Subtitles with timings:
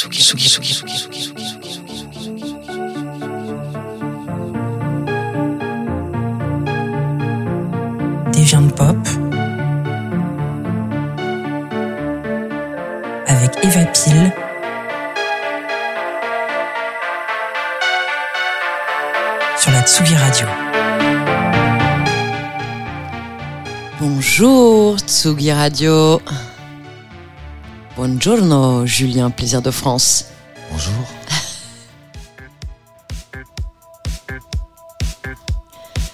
[0.00, 0.50] Tsugi,
[8.32, 8.96] Des viandes pop
[13.26, 14.32] avec Eva Pile
[19.58, 20.46] sur la Tsugi Radio.
[24.00, 26.22] Bonjour Tsugi Radio.
[28.00, 30.24] Buongiorno Julien, plaisir de France.
[30.72, 30.94] Bonjour.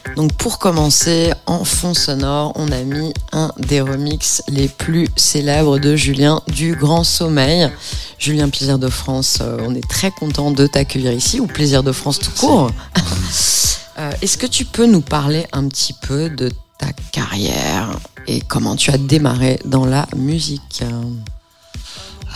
[0.16, 5.78] Donc pour commencer, en fond sonore, on a mis un des remixes les plus célèbres
[5.78, 7.70] de Julien du Grand Sommeil.
[8.18, 11.92] Julien Plaisir de France, euh, on est très content de t'accueillir ici, ou Plaisir de
[11.92, 12.72] France tout court.
[13.98, 18.76] Euh, Est-ce que tu peux nous parler un petit peu de ta carrière et comment
[18.76, 20.82] tu as démarré dans la musique?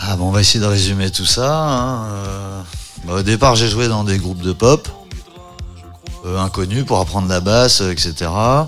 [0.03, 1.53] Ah bon, on va essayer de résumer tout ça.
[1.53, 2.05] hein.
[2.11, 2.61] Euh,
[3.05, 4.87] bah, au départ, j'ai joué dans des groupes de pop
[6.25, 8.29] euh, inconnus pour apprendre la basse, euh, etc.
[8.33, 8.67] Ah,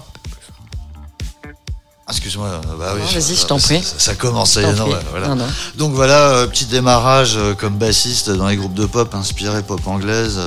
[2.10, 3.82] Excuse-moi, bah oui, vas-y, je t'en prie.
[3.82, 4.94] Ça, ça commence, non, prie.
[4.94, 5.30] ouais, voilà.
[5.30, 5.48] Non, non.
[5.78, 10.38] Donc voilà, petit démarrage comme bassiste dans les groupes de pop inspirés pop anglaise,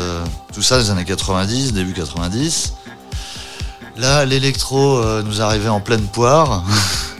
[0.52, 2.74] tout ça les années 90, début 90.
[3.96, 6.62] Là, l'électro nous arrivait en pleine poire.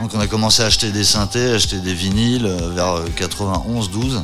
[0.00, 4.22] Donc on a commencé à acheter des synthés, acheter des vinyles euh, vers 91-12.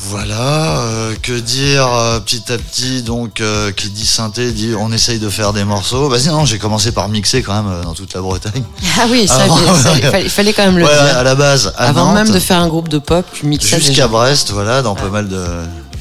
[0.00, 4.90] Voilà, euh, que dire euh, petit à petit, donc euh, qui dit synthé dit on
[4.92, 6.08] essaye de faire des morceaux.
[6.08, 8.62] Vas-y, non, j'ai commencé par mixer quand même euh, dans toute la Bretagne.
[9.00, 11.16] Ah oui, ça, Avant- ça, il, fallait, quand même le Ouais, dire.
[11.18, 12.14] à la base, à Avant Nantes.
[12.14, 14.08] même de faire un groupe de pop, tu mixais Jusqu'à.
[14.08, 15.44] Brest, voilà, dans pas mal de,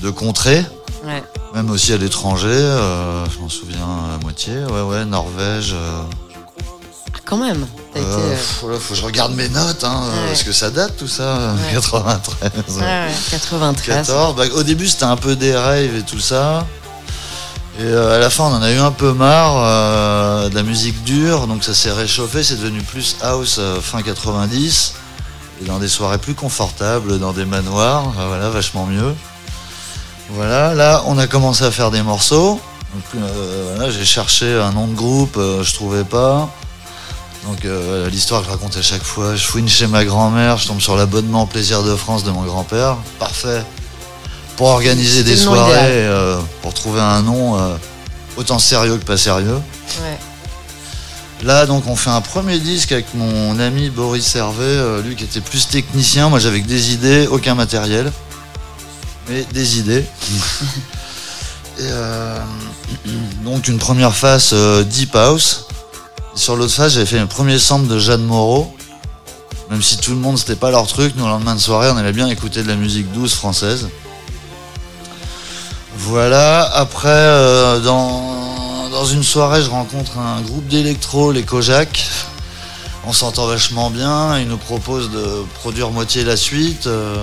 [0.02, 0.64] de contrées,
[1.06, 1.24] Ouais.
[1.54, 3.80] même aussi à l'étranger, euh, je m'en souviens
[4.16, 5.74] à moitié, ouais, ouais, Norvège.
[7.28, 7.66] Euh, quand même.
[7.96, 8.36] Euh, euh,
[8.80, 10.28] faut que je regarde mes notes, hein, Ouais.
[10.28, 11.74] parce que ça date tout ça, Ouais.
[11.74, 12.52] 93.
[12.78, 14.08] ouais, ouais, 93.
[14.08, 14.36] 14.
[14.36, 16.66] Bah, au début, c'était un peu des rêves et tout ça.
[17.80, 20.64] Et euh, à la fin, on en a eu un peu marre euh, de la
[20.64, 24.94] musique dure, donc ça s'est réchauffé, c'est devenu plus house euh, fin 90,
[25.62, 29.14] et dans des soirées plus confortables, dans des manoirs, euh, voilà, vachement mieux.
[30.32, 32.60] Voilà, là, on a commencé à faire des morceaux.
[32.96, 36.50] Donc, euh, voilà, j'ai cherché un nom de groupe, euh, je trouvais pas.
[37.48, 40.68] Donc euh, l'histoire que je raconte à chaque fois, je fouine chez ma grand-mère, je
[40.68, 42.98] tombe sur l'abonnement Plaisir de France de mon grand-père.
[43.20, 43.64] Parfait.
[44.58, 45.72] Pour organiser des soirées,
[46.08, 47.76] euh, pour trouver un nom euh,
[48.36, 49.60] autant sérieux que pas sérieux.
[50.02, 50.18] Ouais.
[51.44, 55.40] Là, donc, on fait un premier disque avec mon ami Boris Hervé, lui qui était
[55.40, 56.30] plus technicien.
[56.30, 58.12] Moi, j'avais que des idées, aucun matériel,
[59.30, 60.04] mais des idées.
[61.80, 62.40] Et euh,
[63.46, 65.67] donc, une première face euh, Deep House.
[66.38, 68.72] Sur l'autre face, j'avais fait un premier sample de Jeanne Moreau.
[69.72, 71.98] Même si tout le monde, c'était pas leur truc, nous, le lendemain de soirée, on
[71.98, 73.90] aimait bien écouter de la musique douce française.
[75.98, 82.08] Voilà, après, euh, dans, une soirée, je rencontre un groupe d'électro, les Kojak.
[83.08, 86.86] On s'entend vachement bien, ils nous proposent de produire moitié la suite.
[86.86, 87.16] euh.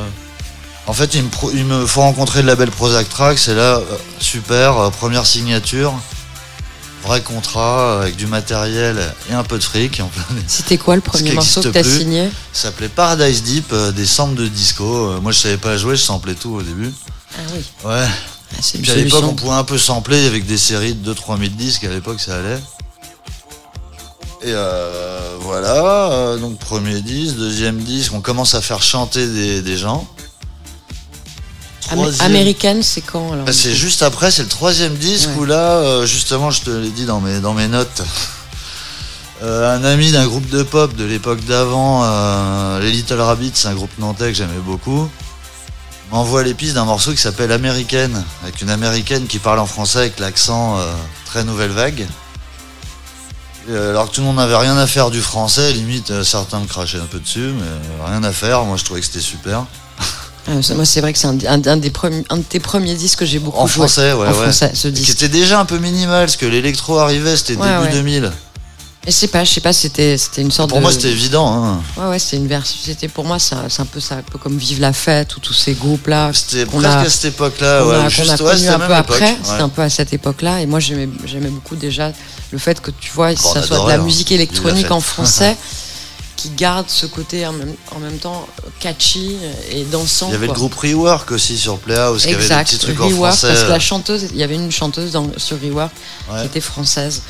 [0.88, 3.82] En fait, il me, il me faut rencontrer le label Prozac Tracks, et là, euh,
[4.18, 5.94] super, première signature.
[7.04, 8.96] Vrai contrat, avec du matériel
[9.30, 10.00] et un peu de fric.
[10.00, 13.92] en plein- C'était quoi le premier morceau que t'as signé Ça s'appelait Paradise Deep, euh,
[13.92, 14.84] des samples de disco.
[15.10, 16.92] Euh, moi, je savais pas jouer, je samplais tout au début.
[17.36, 18.06] Ah oui, Ouais.
[18.56, 21.50] Ah, Puis à l'époque, on pouvait un peu sampler avec des séries de 2-3 000
[21.50, 21.84] disques.
[21.84, 22.60] À l'époque, ça allait.
[24.42, 26.36] Et euh, voilà.
[26.38, 30.06] donc, premier disque, deuxième disque, on commence à faire chanter des, des gens.
[32.02, 35.36] Troisième- Américaine, c'est quand alors Bah, du c'est juste après, c'est le troisième disque Ouais.
[35.38, 38.02] où là, euh, justement, je te l'ai dit dans mes, dans mes notes.
[39.42, 43.68] euh, un ami d'un groupe de pop de l'époque d'avant, euh, les Little Rabbits, c'est
[43.68, 45.08] un groupe nantais que j'aimais beaucoup,
[46.10, 49.98] m'envoie les pistes d'un morceau qui s'appelle Américaine, avec une américaine qui parle en français
[49.98, 50.78] avec l'accent
[51.26, 52.06] très nouvelle vague.
[53.68, 57.00] Alors que tout le monde n'avait rien à faire du français, limite certains me crachaient
[57.00, 59.64] un peu dessus, mais rien à faire, moi je trouvais que c'était super.
[60.62, 62.94] Ça- moi, c'est vrai que c'est un, un- un des premiers, un de tes premiers
[62.94, 63.86] disques que j'ai beaucoup En joué.
[63.86, 64.34] français, ouais, en ouais.
[64.34, 65.10] français, ce disque.
[65.10, 67.92] était déjà un peu minimal, parce que l'électro arrivait, c'était Ouais, début ouais.
[67.92, 68.32] 2000.
[69.06, 70.82] Et je sais pas, je sais pas, c'était, c'était une sorte Pour de.
[70.82, 71.46] moi, c'était évident.
[71.62, 71.80] Hein.
[71.98, 72.74] Ouais, ouais, c'était une version.
[72.82, 75.36] C'était pour moi, c'est un, c'est un peu ça, un peu comme Vive la fête
[75.36, 76.30] ou tous ces groupes-là.
[76.32, 77.86] C'était qu'on presque a- à cette époque-là.
[77.86, 79.16] ouais, a, juste, ouais, c'était un peu après.
[79.16, 79.60] époque, C'était ouais.
[79.62, 80.60] un peu à cette époque-là.
[80.62, 82.12] Et moi, j'aimais, j'aimais beaucoup déjà
[82.50, 83.98] le fait que tu vois, on ça soit de la hein.
[83.98, 85.54] musique électronique en français
[86.36, 88.46] qui garde ce côté en même, en même temps
[88.80, 89.36] catchy
[89.70, 90.26] et dansant.
[90.28, 90.54] Il y avait quoi.
[90.54, 93.48] le groupe Rework aussi sur Playhouse, qui avait des Exact, petits trucs en Rework, français.
[93.48, 95.92] parce que la chanteuse, il y avait une chanteuse dans, sur Rework
[96.30, 96.40] Ouais.
[96.40, 97.22] qui était française,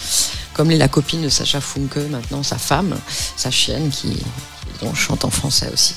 [0.55, 2.97] comme la copine de Sacha Funke, maintenant sa femme,
[3.37, 4.17] sa chienne, qui,
[4.83, 5.95] donc chante en français aussi.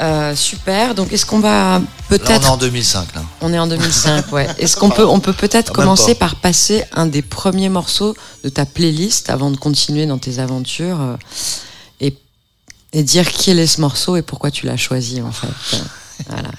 [0.00, 0.94] Euh, super.
[0.94, 3.22] Donc, est-ce qu'on va Là, on est peut-être en 2005, là.
[3.40, 4.48] On est en 2005, ouais.
[4.58, 6.26] Est-ce qu'on peut, on peut peut-être Ah, commencer pas.
[6.28, 11.00] par passer un des premiers morceaux de ta playlist avant de continuer dans tes aventures
[11.00, 11.16] euh,
[12.92, 15.48] et, dire quel est ce morceau et pourquoi tu l'as choisi en fait.
[16.28, 16.50] Voilà.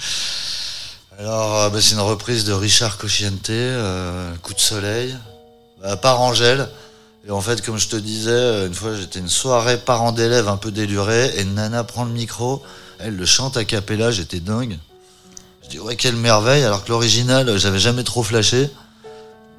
[1.19, 5.15] Alors, euh, bah, c'est une reprise de Richard Cocciante, euh, Coup de soleil,
[5.81, 6.68] bah, par Angèle.
[7.27, 10.47] Et en fait, comme je te disais, euh, une fois j'étais une soirée parents d'élèves
[10.47, 12.62] un peu délurée, et Nana prend le micro,
[13.00, 14.77] elle le chante à cappella, j'étais dingue.
[15.63, 18.69] Je dis ouais quelle merveille, alors que l'original j'avais jamais trop flashé.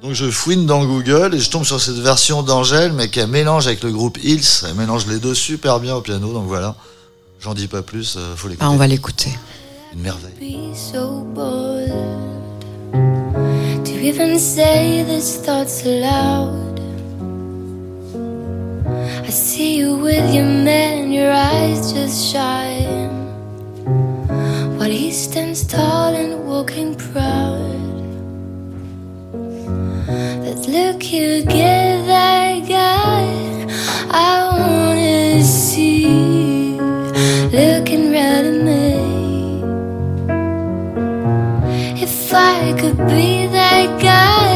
[0.04, 3.66] Donc je fouine dans Google et je tombe sur cette version d'Angèle, mais qui mélange
[3.66, 6.74] avec le groupe Hills, elle mélange les deux super bien au piano, donc voilà.
[7.40, 8.66] J'en dis pas plus, euh, faut l'écouter.
[8.66, 9.30] Ah, on va l'écouter.
[9.94, 10.34] Une merveille.
[10.38, 11.90] be so bold
[12.92, 16.78] to even say these thoughts aloud.
[19.26, 23.08] I see you with your man, your eyes just shine.
[24.76, 27.73] While he stands tall and walking proud.
[30.74, 33.22] Look you give that guy,
[34.10, 36.80] I wanna see.
[37.58, 38.88] Looking right at me.
[42.06, 44.50] If I could be that guy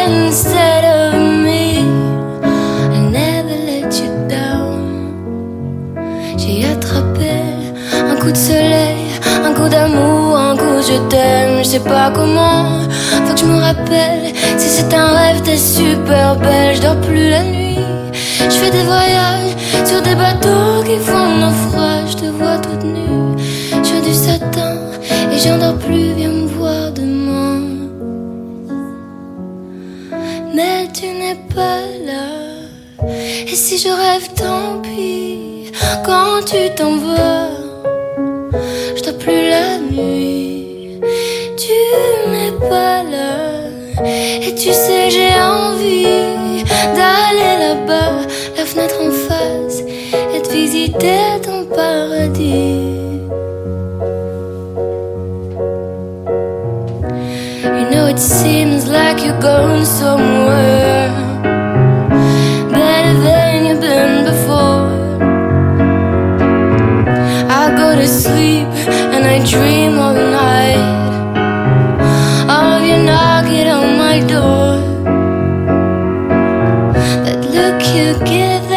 [0.00, 1.12] instead of
[1.46, 1.64] me,
[2.96, 4.80] I never let you down.
[6.38, 7.34] J'ai attrapé
[8.10, 8.96] un coup de soleil,
[9.44, 12.84] un coup d'amour, un coup je t'aime, je sais pas comment.
[13.44, 17.76] Je me rappelle, si c'est un rêve, t'es super belle, je dors plus la nuit.
[18.40, 19.54] Je fais des voyages
[19.84, 23.36] sur des bateaux qui font naufrage, je te vois toute nue
[23.84, 24.78] sur du satin
[25.30, 27.60] et j'en dors plus, viens me voir demain.
[30.54, 33.06] Mais tu n'es pas là,
[33.46, 35.70] et si je rêve, tant pis.
[36.02, 37.63] Quand tu t'en vas,
[44.46, 46.64] et tu sais, j'ai envie
[46.96, 48.26] d'aller là-bas,
[48.56, 52.92] la fenêtre en face, et de visiter ton paradis.
[57.64, 61.10] You know it seems like you're going somewhere
[62.70, 64.90] better than you've been before.
[67.50, 68.66] I go to sleep
[69.14, 71.03] and I dream all night
[78.34, 78.73] give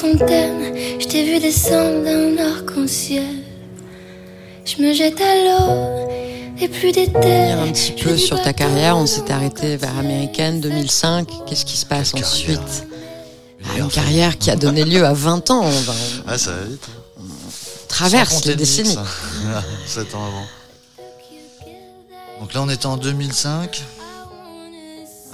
[0.00, 0.74] fontaine.
[1.00, 3.24] Je t'ai vu descendre d'un arc-en-ciel.
[4.64, 6.08] Je me jette à l'eau
[6.60, 7.32] et plus d'été.
[7.52, 11.28] Un petit peu sur ta carrière, on s'est arrêté vers Américaine 2005.
[11.46, 12.56] Qu'est-ce qui se passe Quelle ensuite?
[12.58, 12.86] Carrière.
[13.74, 15.62] Ah, Une carrière qui a donné lieu à 20 ans.
[15.64, 15.92] On, va-
[16.26, 16.86] Ah, ça va vite.
[16.88, 17.22] hein.
[17.88, 18.96] traverse les décennies.
[18.96, 19.62] hein.
[19.86, 20.46] 7 ans avant.
[22.40, 23.82] Donc là, on était en 2005.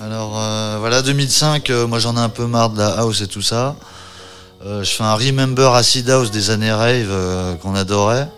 [0.01, 3.27] Alors euh, voilà, 2005, euh, moi j'en ai un peu marre de la house et
[3.29, 3.77] tout ça.
[4.65, 8.29] Euh, je fais un Remember Acid House des années rave euh, qu'on adorait.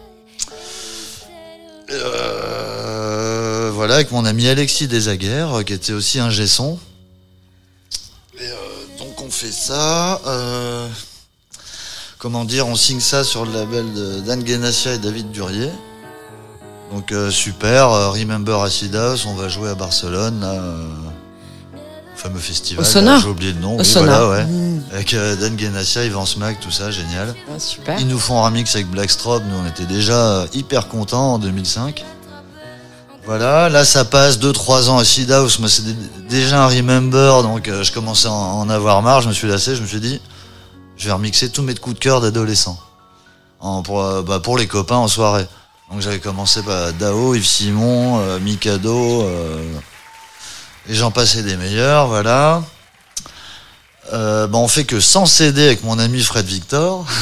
[1.90, 6.78] Euh, voilà, avec mon ami Alexis Desaguerres, euh, qui était aussi un gesson.
[8.98, 10.20] Donc on fait ça.
[12.18, 15.70] comment dire, on signe ça sur le label de Dan et David Durier.
[16.92, 20.60] Donc super, Remember Acid House, on va jouer à Barcelone, là,
[22.18, 22.82] fameux festival.
[22.84, 23.76] Au Sonar là, J'ai oublié le nom.
[23.76, 24.26] Au oui, Sonar.
[24.26, 24.50] voilà, ouais.
[24.50, 24.82] Mmh.
[24.92, 27.34] Avec euh, Dan Genassia, Yvan Smack, tout ça, génial.
[27.50, 27.98] Ah, super.
[28.00, 32.04] Ils nous font un remix avec Blackstrobe, nous on était déjà hyper contents en 2005.
[33.26, 35.94] Voilà, là ça passe 2-3 ans à Seed House, moi c'est dé-
[36.30, 39.76] déjà un Remember, donc euh, je commençais à en avoir marre, je me suis lassé,
[39.76, 40.18] je me suis dit,
[40.96, 42.78] je vais remixer tous mes coups de cœur d'adolescent.
[43.60, 45.46] En- Pour, euh, bah, pour les copains en soirée.
[45.92, 49.62] Donc j'avais commencé par Dao, Yves Simon, euh, Mikado, euh,
[50.88, 52.62] et j'en passais des meilleurs, voilà.
[54.12, 57.04] Euh, bah, on fait que sans CD avec mon ami Fred Victor.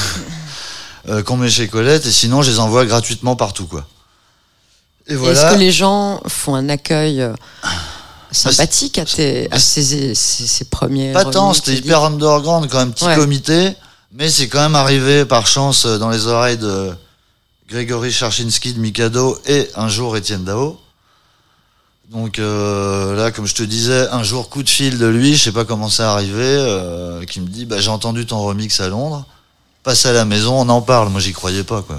[1.09, 3.87] euh, qu'on met chez Colette, et sinon je les envoie gratuitement partout, quoi.
[5.07, 5.41] Et voilà.
[5.41, 7.33] Est-ce que les gens font un accueil euh,
[8.33, 12.93] sympathique à, tes, à ces, ces, ces premiers Pas tant, c'était hyper underground, quand même,
[12.93, 13.15] petit Ouais.
[13.15, 13.73] comité,
[14.13, 16.93] mais c'est quand même arrivé par chance euh, dans les oreilles de
[17.69, 20.81] Grégory Charchinski de Mikado et un jour Étienne Dao.
[22.11, 25.43] Donc euh, là, comme je te disais, un jour coup de fil de lui, je
[25.43, 28.89] sais pas comment c'est arrivé, euh, qui me dit bah, j'ai entendu ton remix à
[28.89, 29.25] Londres,
[29.83, 31.09] passe à la maison, on en parle.
[31.09, 31.99] Moi, j'y croyais pas quoi.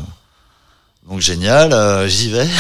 [1.10, 2.48] Donc génial, euh, j'y vais.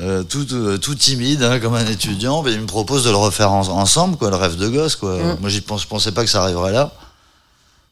[0.00, 0.46] Euh, tout,
[0.80, 4.16] tout timide hein, comme un étudiant, mais il me propose de le refaire en- ensemble,
[4.16, 5.16] quoi, le rêve de gosse, quoi.
[5.18, 5.36] Mm.
[5.40, 6.90] Moi, j'y pense, je pensais pas que ça arriverait là.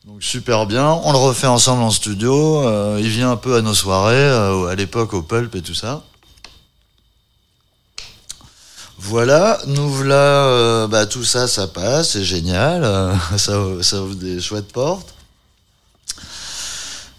[0.06, 2.62] Donc super bien, on le refait ensemble en studio.
[2.66, 5.74] euh, il vient un peu à nos soirées, euh, à l'époque au Pulp et tout
[5.74, 6.02] ça.
[9.00, 14.40] Voilà, nous voilà, euh, bah, tout ça, ça passe, c'est génial, euh, ça, ouvre des
[14.40, 15.14] chouettes portes.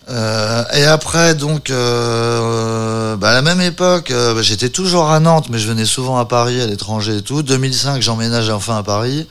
[0.10, 5.48] Euh, et après, donc, euh, bah, à la même époque, bah, j'étais toujours à Nantes,
[5.50, 7.44] mais je venais souvent à Paris, à l'étranger et tout.
[7.44, 9.26] 2005, j'emménage enfin à Paris.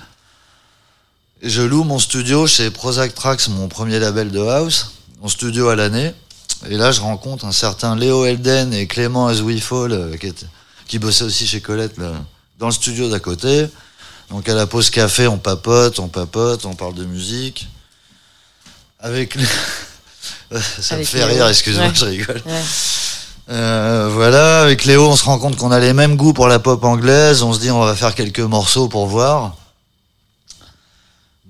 [1.43, 5.77] Je loue mon studio chez Prozac Tracks, mon premier label de house, mon studio à
[5.77, 6.15] l'année.
[6.71, 9.43] Et là, je rencontre un certain Léo Elden et Clément As
[10.89, 11.99] qui, bossait aussi chez Colette,
[12.59, 13.67] dans le studio d'à côté.
[14.31, 17.69] Donc à la pause café, on papote, on papote, on parle de musique.
[19.01, 19.45] Avec les...
[20.81, 21.29] Ça Avec me fait Léo.
[21.29, 21.95] rire, excuse-moi, Ouais.
[21.95, 22.43] je rigole.
[22.47, 22.63] Ouais.
[23.51, 26.59] Euh, voilà, avec Léo, on se rend compte qu'on a les mêmes goûts pour la
[26.59, 27.43] pop anglaise.
[27.43, 29.55] On se dit, on va faire quelques morceaux pour voir.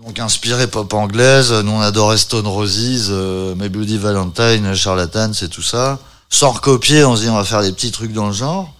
[0.05, 5.49] Donc, inspiré pop anglaise, nous on adorait Stone Roses, euh, My Bloody Valentine, Charlatan, c'est
[5.49, 5.99] tout ça.
[6.31, 8.73] Sans recopier, on se dit, on va faire des petits trucs dans le genre.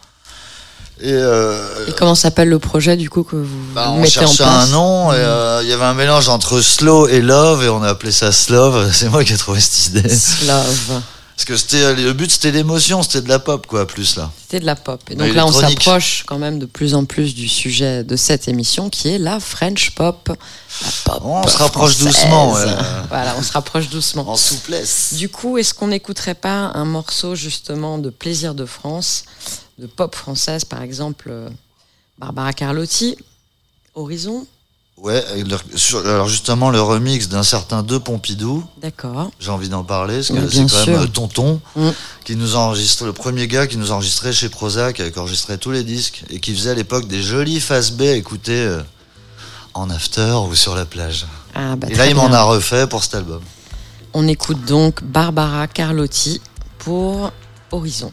[1.01, 4.35] Et, euh, Et comment s'appelle le projet du coup que vous bah, on mettez en
[4.35, 7.69] place un nom, et euh, il y avait un mélange entre slow et love, et
[7.69, 8.91] on a appelé ça Slove.
[8.93, 10.09] C'est moi qui ai trouvé cette idée.
[10.09, 11.01] Slove.
[11.37, 14.33] Parce que c'était le but, c'était l'émotion, c'était de la pop, quoi, plus là.
[14.41, 15.01] C'était de la pop.
[15.09, 18.49] Et donc là, on s'approche quand même de plus en plus du sujet de cette
[18.49, 20.29] émission qui est la French pop.
[20.31, 22.07] La pop On se rapproche française.
[22.07, 22.65] doucement, ouais.
[23.09, 24.29] Voilà, on se rapproche doucement.
[24.29, 25.15] En souplesse.
[25.15, 29.23] Du coup, est-ce qu'on n'écouterait pas un morceau justement de Plaisir de France,
[29.79, 31.49] de pop française, par exemple euh,
[32.19, 33.17] Barbara Carlotti,
[33.95, 34.47] Horizon
[34.97, 35.25] Ouais,
[35.77, 39.31] sur- alors justement, le remix d'un certain De Pompidou, D'accord.
[39.39, 40.87] j'ai envie d'en parler, parce que c'est quand sûr.
[40.95, 41.91] même euh, Tonton, Mm.
[42.25, 45.57] qui nous a enregistré, le premier gars qui nous a enregistré chez Prozac, qui enregistrait
[45.57, 48.83] tous les disques, et qui faisait à l'époque des jolis face B à écouter euh,
[49.75, 51.27] en after ou sur la plage.
[51.55, 53.41] Ah, bah, et là, il m'en a refait pour cet album.
[54.15, 56.41] On écoute donc Barbara Carlotti
[56.81, 57.31] pour
[57.71, 58.11] Horizon.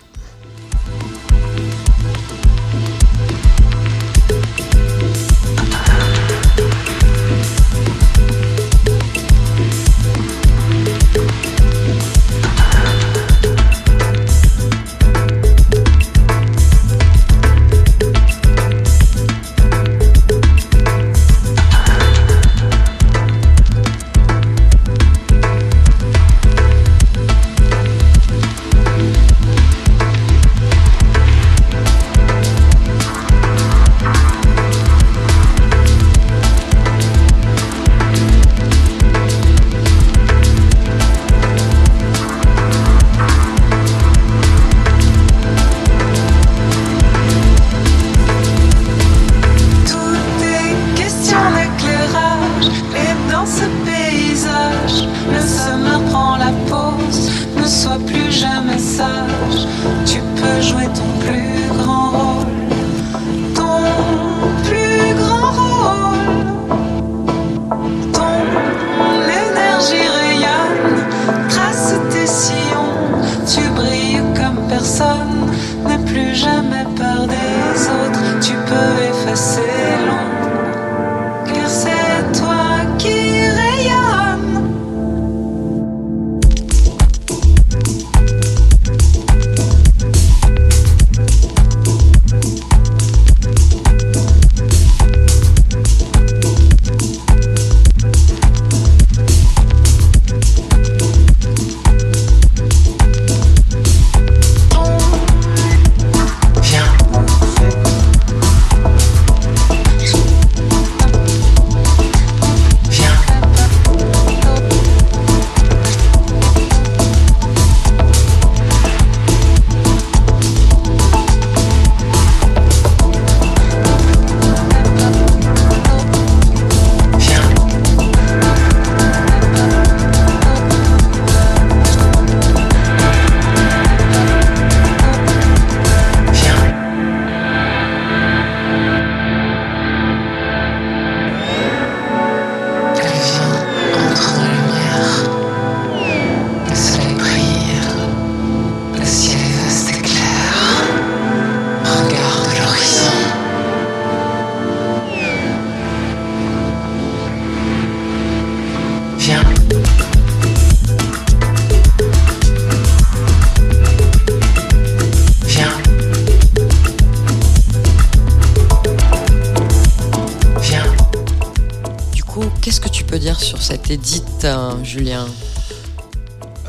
[173.96, 175.26] Édite, hein, Julien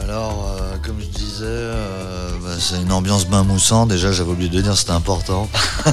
[0.01, 3.85] Alors, euh, comme je disais, euh, bah, c'est une ambiance bain moussant.
[3.85, 5.49] Déjà, j'avais oublié de dire, c'était important.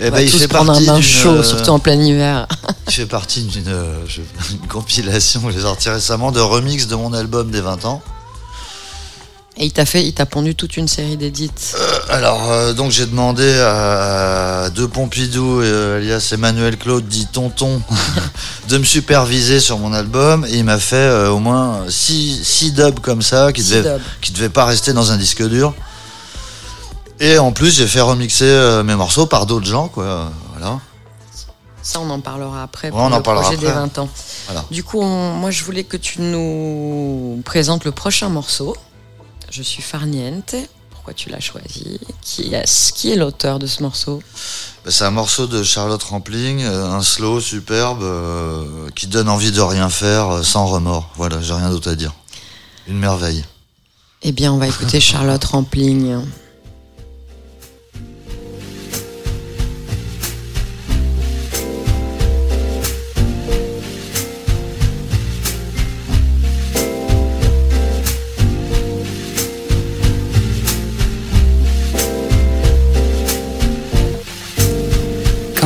[0.00, 2.48] Et va tous prendre un bain chaud, surtout en plein hiver.
[2.88, 4.04] Il fait partie d'une euh,
[4.68, 8.02] compilation que j'ai sortie récemment de remix de mon album des 20 ans.
[9.56, 11.76] Et il t'a fait, il t'a pondu toute une série d'édites.
[12.08, 17.80] Alors, euh, donc j'ai demandé à De Pompidou, euh, alias Emmanuel Claude, dit Tonton,
[18.68, 20.44] de me superviser sur mon album.
[20.46, 24.02] Et il m'a fait euh, au moins 6 dubs comme ça, qui Six devaient, dubs.
[24.20, 25.72] qui devaient pas rester dans un disque dur.
[27.20, 30.32] Et en plus, j'ai fait remixer euh, mes morceaux par d'autres gens, quoi.
[30.56, 30.80] Voilà.
[31.80, 33.78] Ça, on en parlera après Ouais, pour on en le parlera projet des après.
[33.78, 34.08] 20 ans.
[34.46, 34.64] Voilà.
[34.72, 38.74] Du coup, on- moi, je voulais que tu nous présentes le prochain morceau.
[39.56, 40.56] Je suis Farniente.
[40.90, 42.00] Pourquoi tu l'as choisi?
[42.22, 44.20] Qui est, qui est l'auteur de ce morceau?
[44.84, 49.52] Bah, C'est un morceau de Charlotte Rampling, euh, un slow superbe euh, qui donne envie
[49.52, 51.08] de rien faire euh, sans remords.
[51.14, 52.12] Voilà, j'ai rien d'autre à dire.
[52.88, 53.44] Une merveille.
[54.22, 56.16] Eh bien, on va écouter Charlotte Rampling.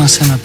[0.09, 0.39] Ça me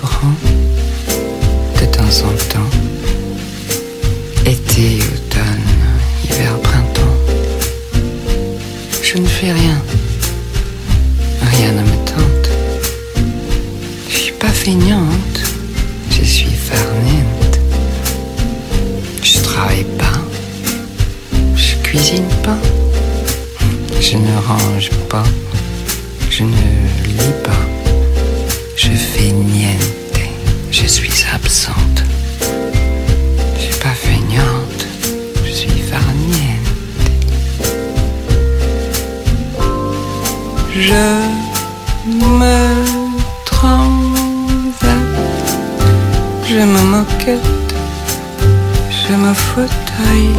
[48.89, 50.29] je me me fauteuil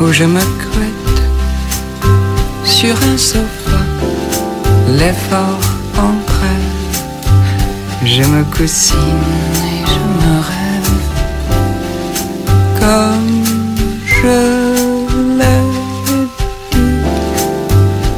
[0.00, 1.22] ou je me couette
[2.64, 3.80] sur un sofa,
[4.98, 5.60] l'effort
[5.98, 6.24] en.
[8.04, 8.98] Je me coussine
[9.64, 10.94] et je me rêve
[12.78, 13.44] comme
[14.04, 14.36] je
[15.38, 15.62] l'ai
[16.06, 16.94] dit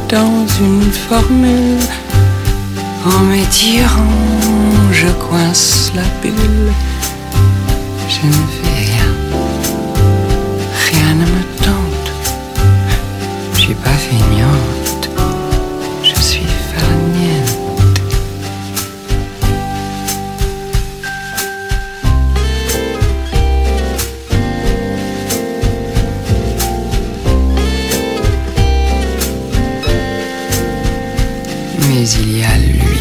[0.09, 1.87] dans une formule.
[3.05, 4.19] En m'étirant,
[4.91, 6.73] je coince la bulle.
[8.27, 9.11] Je ne fais rien,
[10.91, 12.11] rien ne me tente.
[13.55, 15.11] Je suis pas feignante,
[16.03, 18.01] je suis farniente.
[31.89, 32.99] Mais il y a lui,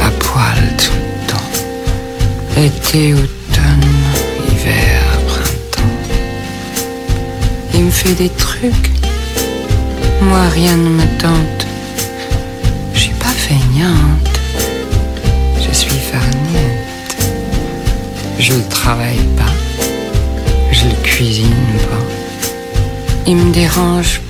[0.00, 1.50] à poil tout le temps.
[2.56, 3.35] Été, automne,
[10.48, 11.66] rien ne me tente?
[12.94, 14.40] Je suis pas feignante,
[15.56, 17.16] je suis farniente.
[18.38, 19.54] Je ne travaille pas,
[20.70, 21.54] je le cuisine
[21.90, 22.04] pas.
[23.26, 24.20] Il me dérange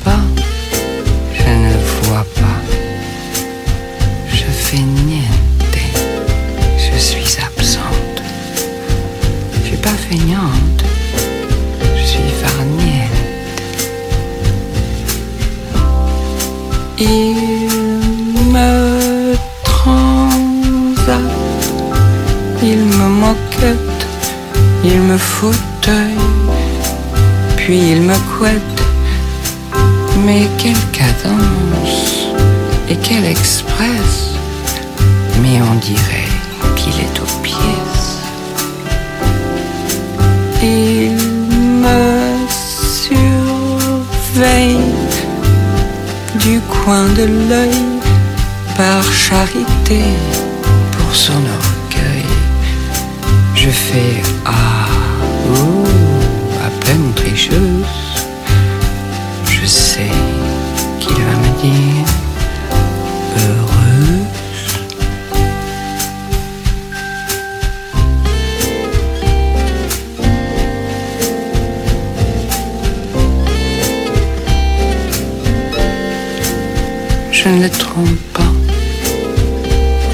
[77.47, 78.53] Je ne le trompe pas.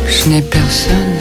[0.07, 1.17] Je n'ai personne.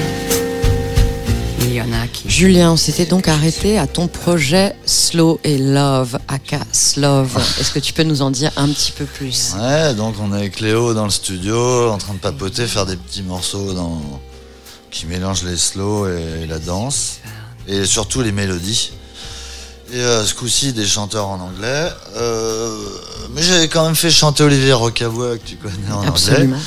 [1.61, 2.29] Il y en a qui.
[2.29, 7.37] Julien, on s'était donc arrêté à ton projet Slow et Love, aka Slove.
[7.61, 9.53] Est-ce que tu peux nous en dire un petit peu plus?
[9.57, 12.97] Ouais, donc on est avec Léo dans le studio, en train de papoter, faire des
[12.97, 14.01] petits morceaux dans...
[14.89, 17.19] qui mélangent les slow et la danse,
[17.69, 18.91] et surtout les mélodies.
[19.93, 21.89] Et euh, ce coup-ci, des chanteurs en anglais.
[22.15, 22.77] Euh,
[23.33, 26.55] mais j'avais quand même fait chanter Olivier Rocavois, que tu connais en Absolument.
[26.55, 26.65] anglais.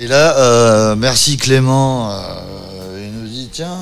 [0.00, 2.10] Et là, euh, merci Clément.
[2.10, 3.76] euh, il nous dit tiens,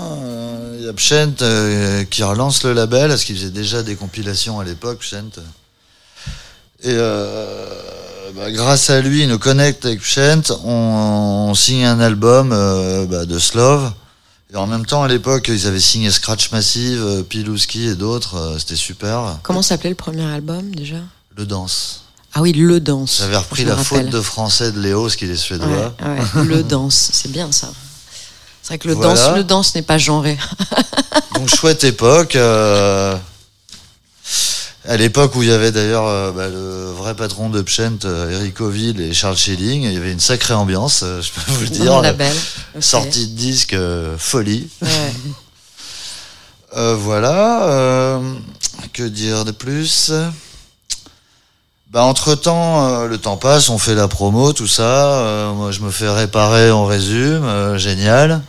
[0.76, 4.58] il y a Pshent euh, qui relance le label, parce qu'il faisait déjà des compilations
[4.58, 5.38] à l'époque, Pshent.
[6.82, 12.48] Et bah, grâce à lui, il nous connecte avec Pshent, on, on signe un album
[13.08, 13.92] bah, de Slove.
[14.52, 18.36] Et en même temps, à l'époque, ils avaient signé Scratch Massive, euh, Pilouski et d'autres.
[18.36, 19.38] euh, C'était super.
[19.42, 20.96] Comment s'appelait le premier album déjà?
[21.36, 22.04] Le danse.
[22.34, 23.18] Ah oui, Le Danse.
[23.20, 25.94] J'avais repris la faute de français de Léo, ce qu'il est suédois.
[26.02, 26.06] Ouais,
[26.36, 27.70] ouais, Le Danse, c'est bien ça.
[28.62, 29.14] C'est vrai que le Voilà.
[29.14, 30.36] danse, le danse n'est pas genré.
[31.34, 32.36] Donc chouette époque.
[32.36, 33.16] euh,
[34.88, 38.30] à l'époque où il y avait d'ailleurs euh, bah, le vrai patron de Pshent, euh,
[38.30, 41.60] Eric Oville et Charles Schilling, il y avait une sacrée ambiance, euh, je peux vous
[41.60, 42.00] le dire.
[42.00, 42.34] label.
[42.80, 43.76] Sortie de disque,
[44.18, 44.68] folie.
[44.82, 44.88] Ouais.
[46.76, 47.62] Euh, voilà.
[47.64, 48.34] euh,
[48.92, 50.12] que dire de plus?
[51.90, 55.50] Bah, entre temps, le temps passe, on fait la promo, tout ça.
[55.56, 58.42] moi, je me fais réparer, on résume, génial.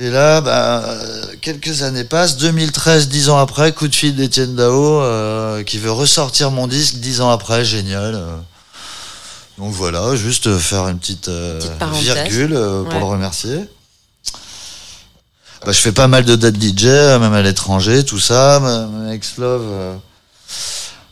[0.00, 2.36] Et là, bah, euh, quelques années passent.
[2.36, 6.96] 2013, dix ans après, coup de fil d'Étienne Dao, euh, qui veut ressortir mon disque
[6.96, 8.14] dix ans après, génial.
[8.14, 8.36] euh.
[9.58, 12.98] Donc voilà, juste faire une petite, euh, Petite virgule euh, pour Ouais.
[13.00, 13.58] le remercier.
[15.66, 16.84] Bah, je fais pas mal de dates DJ,
[17.18, 18.62] même à l'étranger, tout ça.
[19.10, 19.94] Ex-Love, euh,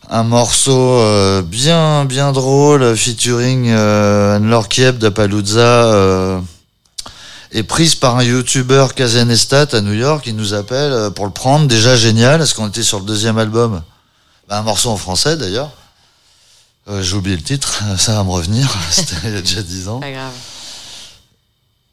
[0.09, 6.38] un morceau euh, bien bien drôle, featuring euh, Anne-Laure Kiep d'Apalooza, euh,
[7.57, 10.25] est prise par un YouTuber Kazanestat à New York.
[10.27, 11.66] Il nous appelle euh, pour le prendre.
[11.66, 13.83] Déjà génial, parce qu'on était sur le deuxième album?
[14.49, 15.71] Bah, un morceau en français d'ailleurs.
[16.88, 18.69] Euh, J'ai oublié le titre, ça va me revenir.
[18.90, 20.01] C'était il y a déjà dix ans.
[20.01, 20.33] Pas grave.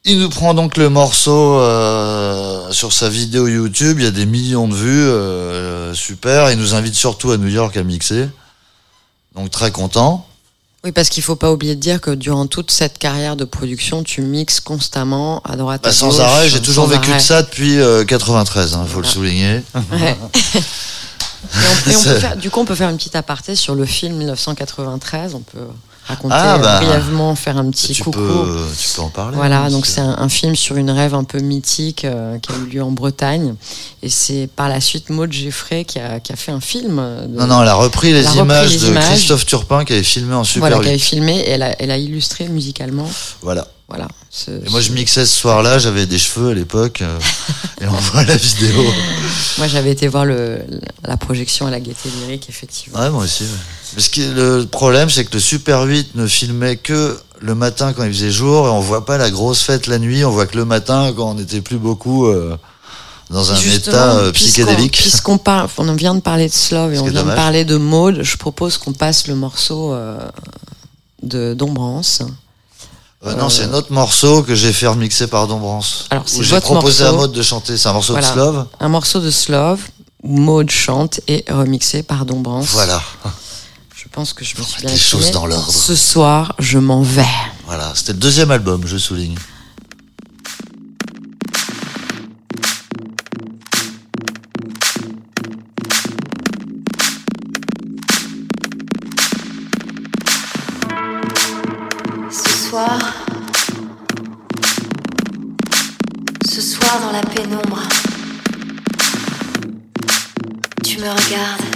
[0.06, 4.26] Il nous prend donc le morceau euh, sur sa vidéo YouTube, il y a des
[4.26, 6.52] millions de vues, euh, super.
[6.52, 8.28] Il nous invite surtout à New York à mixer.
[9.34, 10.28] Donc très content.
[10.86, 14.04] Oui, parce qu'il faut pas oublier de dire que durant toute cette carrière de production,
[14.04, 17.20] tu mixes constamment à droite Bah, à sans gauche, arrêt, j'ai toujours sans vécu arrêt.
[17.20, 19.64] de ça depuis euh, 93, hein, faut le souligner.
[19.94, 20.18] Ouais.
[20.54, 23.56] Et on- et on peut C'est- faire- du coup, on peut faire une petite aparté
[23.56, 25.36] sur le film 1993.
[25.36, 25.60] On peut
[26.08, 28.18] raconter Ah, euh, bah, brièvement, faire un petit tu, coucou.
[28.20, 29.36] peux, tu peux en parler.
[29.38, 32.52] Voilà, hein, donc c'est un, un film sur une rêve un peu mythique euh, qui
[32.52, 33.56] a eu lieu en Bretagne.
[34.02, 37.00] Et c'est par la suite Maud Geffray qui a, qui a fait un film.
[37.00, 39.06] euh, de- Non, non, elle a repris les repris images les de images.
[39.06, 40.90] Christophe Turpin qui avait filmé en Super voilà, qui 8.
[40.90, 43.10] avait filmé et elle a, elle a illustré musicalement.
[43.42, 43.68] Voilà.
[43.90, 44.08] Voilà.
[44.32, 47.02] ce- Et moi, je mixais ce soir-là, j'avais des cheveux à l'époque.
[47.02, 47.20] euh,
[47.82, 48.82] et on voit la vidéo.
[49.60, 50.60] Moi, j'avais été voir le,
[51.06, 53.00] la projection à la Gaieté Lyrique, effectivement.
[53.00, 53.44] Ouais, moi aussi.
[53.44, 53.50] ouais.
[54.18, 58.32] Le problème, c'est que le Super 8 ne filmait que le matin quand il faisait
[58.32, 60.24] jour et on voit pas la grosse fête la nuit.
[60.26, 62.58] On voit que le matin quand on n'était plus beaucoup euh,
[63.30, 64.94] dans un Justement, état euh, psychédélique.
[64.98, 68.22] Puisqu'on parle, on vient de parler de Slove et on vient de parler de Maud,
[68.22, 70.18] je propose qu'on passe le morceau euh,
[71.22, 72.22] de Dombrance.
[73.26, 76.08] Euh, non, c'est un autre morceau que j'ai fait remixer par Dombrance.
[76.10, 77.16] Alors, c'est Où j'ai proposé morceau.
[77.16, 77.78] à Maud de chanter.
[77.78, 78.28] C'est un morceau Voilà.
[78.28, 78.66] de Slove.
[78.80, 79.80] Un morceau de Slove
[80.24, 82.68] où Maud chante et remixé par Dombrance.
[82.72, 83.02] Voilà.
[84.14, 85.72] Je pense que je me suis bien les choses dans l'ordre.
[85.72, 87.26] Ce soir, je m'en vais.
[87.66, 87.92] Voilà.
[87.96, 89.36] C'était le deuxième album, je souligne.
[102.30, 103.00] Ce soir,
[106.48, 107.82] ce soir dans la pénombre,
[110.84, 111.73] tu me regardes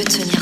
[0.00, 0.39] moi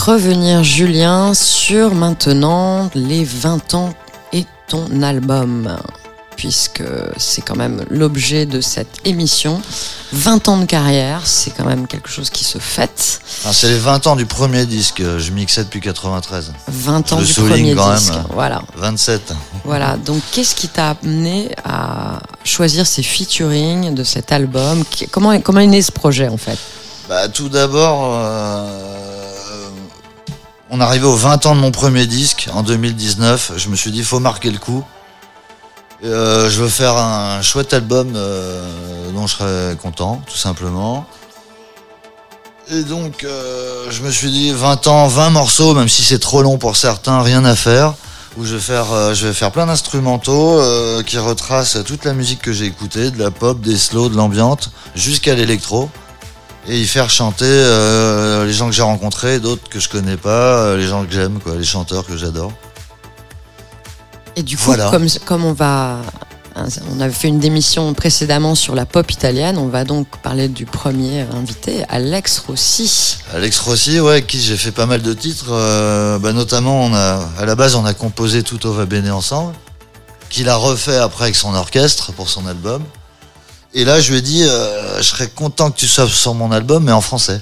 [0.00, 3.90] revenir, Julien, sur maintenant les 20 ans
[4.32, 5.76] et ton album,
[6.36, 6.82] puisque
[7.18, 9.60] c'est quand même l'objet de cette émission.
[10.12, 13.20] 20 ans de carrière, c'est quand même quelque chose qui se fête.
[13.44, 16.52] Ah, c'est les 20 ans du premier disque, je mixais depuis 93.
[16.68, 17.98] 20 Je ans du souligne premier quand même.
[17.98, 18.12] disque.
[18.32, 18.62] Voilà.
[18.76, 19.34] 27.
[19.64, 24.82] Voilà, donc qu'est-ce qui t'a amené à choisir ces featuring de cet album?
[25.10, 26.58] Comment est né ce projet en fait?
[27.08, 28.89] Bah, tout d'abord, euh,
[30.70, 33.52] on arrivait aux 20 ans de mon premier disque en 2019.
[33.56, 34.84] Je me suis dit, faut marquer le coup.
[36.04, 41.04] Euh, je veux faire un chouette album euh, dont je serais content, tout simplement.
[42.70, 46.40] Et donc, euh, je me suis dit, 20 ans, 20 morceaux, même si c'est trop
[46.40, 47.94] long pour certains, rien à faire.
[48.38, 50.62] Où je vais faire, je vais faire plein d'instrumentaux
[51.04, 54.70] qui retracent toute la musique que j'ai écoutée, de la pop, des slows, de l'ambiante,
[54.94, 55.90] jusqu'à l'électro
[56.68, 60.58] et y faire chanter euh, les gens que j'ai rencontrés, d'autres que je connais pas,
[60.58, 62.52] euh, les gens que j'aime, quoi, les chanteurs que j'adore.
[64.36, 64.90] Et du coup, Voilà.
[64.90, 65.98] comme, comme on va.
[66.92, 70.66] On avait fait une démission précédemment sur la pop italienne, on va donc parler du
[70.66, 73.18] premier invité, Alex Rossi.
[73.32, 76.92] Alex Rossi, ouais, avec qui j'ai fait pas mal de titres, euh, bah, notamment on
[76.92, 79.54] a, à la base on a composé Tout va bene ensemble,
[80.28, 82.82] qu'il a refait après avec son orchestre pour son album.
[83.74, 86.50] Et là je lui ai dit, euh, je serais content que tu sois sur mon
[86.52, 87.40] album, mais en français.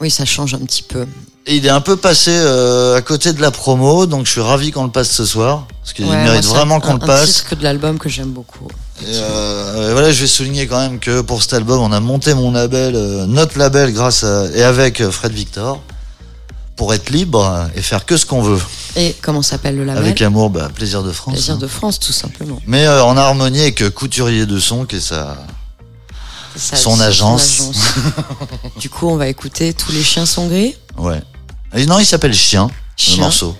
[0.00, 1.06] Oui, ça change un petit peu.
[1.46, 4.40] Et il est un peu passé euh, à côté de la promo, donc je suis
[4.40, 6.94] ravi qu'on le passe ce soir, parce qu'il Ouais, moi, mérite c'est vraiment un- qu'on
[6.94, 7.32] le Un passe.
[7.34, 8.68] titre de l'album que j'aime beaucoup.
[9.02, 11.98] Et, euh, et voilà, je vais souligner quand même que pour cet album, on a
[12.00, 15.80] monté mon label, euh, notre label, grâce à, et avec euh, Fred Victor,
[16.76, 18.60] pour être libre et faire que ce qu'on veut.
[18.96, 21.34] Et comment s'appelle le label Avec amour, bah, plaisir de France.
[21.34, 21.58] Plaisir hein.
[21.58, 22.58] de France, tout simplement.
[22.66, 25.36] Mais euh, en harmonie avec euh, Couturier de son, qui est sa,
[26.56, 27.60] Ça- son agence.
[27.60, 27.76] agence.
[28.80, 30.74] du coup, on va écouter Tous les chiens sont gris.
[30.96, 31.22] Ouais.
[31.74, 33.16] Et non, il s'appelle Chien, Chien.
[33.16, 33.56] le morceau.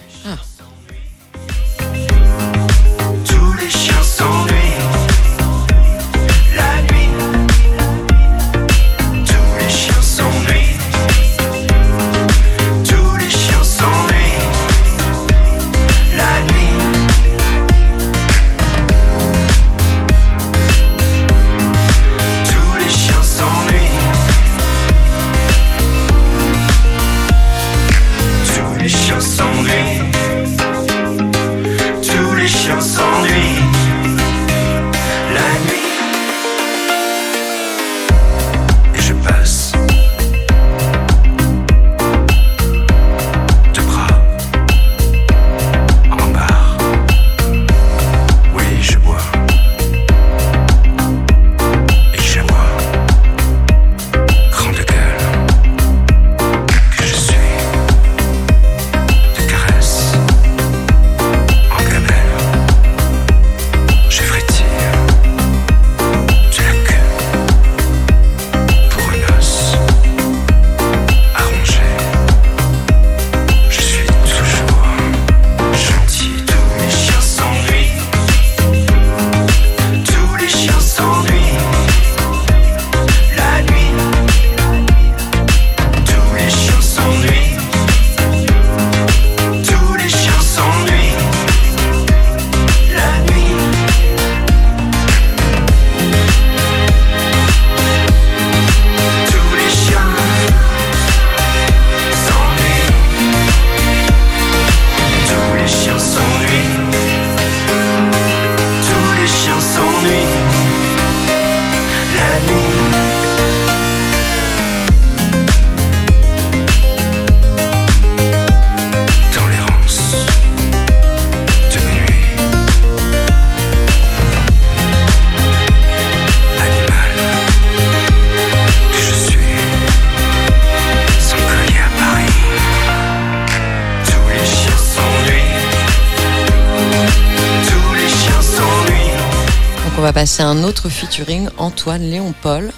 [140.03, 142.73] Donc, on va passer à un autre featuring, Antoine Léon Paul.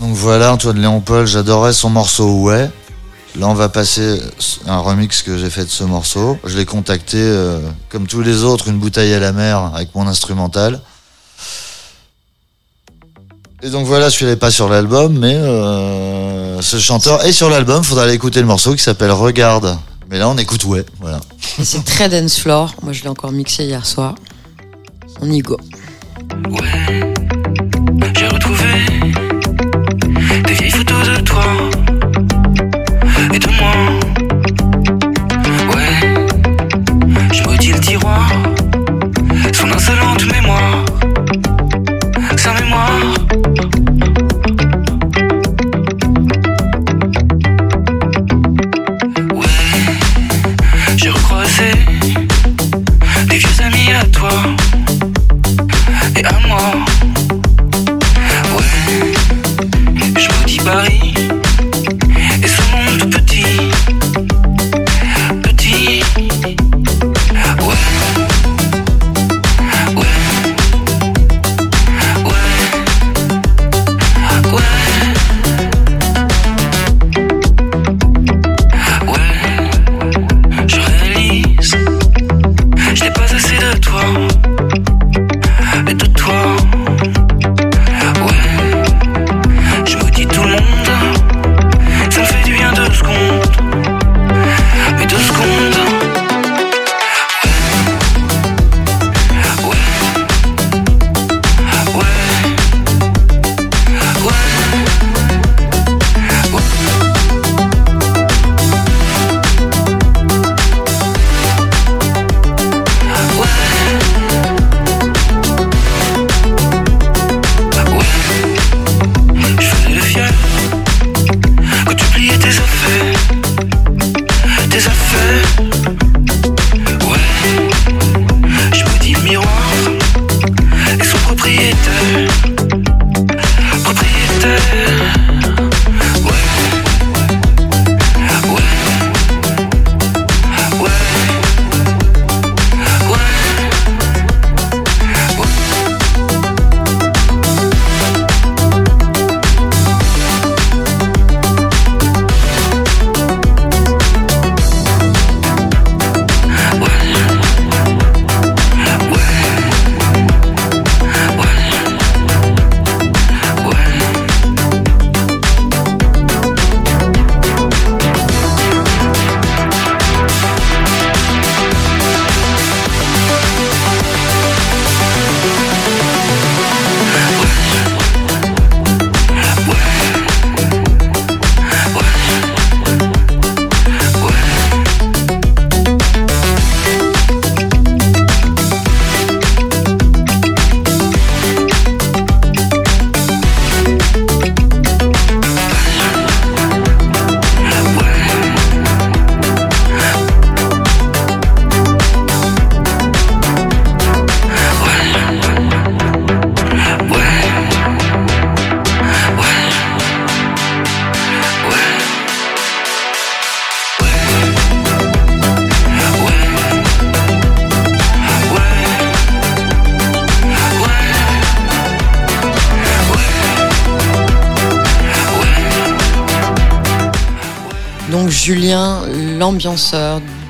[0.00, 2.68] Donc voilà, Antoine Léon-Paul, j'adorais son morceau Ouais.
[3.38, 4.20] Là, on va passer
[4.66, 6.36] un remix que j'ai fait de ce morceau.
[6.44, 10.08] Je l'ai contacté, euh, comme tous les autres, une bouteille à la mer avec mon
[10.08, 10.80] instrumental.
[13.62, 17.84] Et donc voilà, celui-là n'est pas sur l'album, mais euh, ce chanteur est sur l'album.
[17.84, 19.78] Faudra aller écouter le morceau qui s'appelle Regarde.
[20.10, 20.84] Mais là, on écoute Ouais.
[20.98, 21.20] Voilà.
[21.62, 22.74] C'est très dance floor.
[22.82, 24.16] Moi, je l'ai encore mixé hier soir.
[25.24, 25.56] On y go.
[26.50, 27.11] Ouais,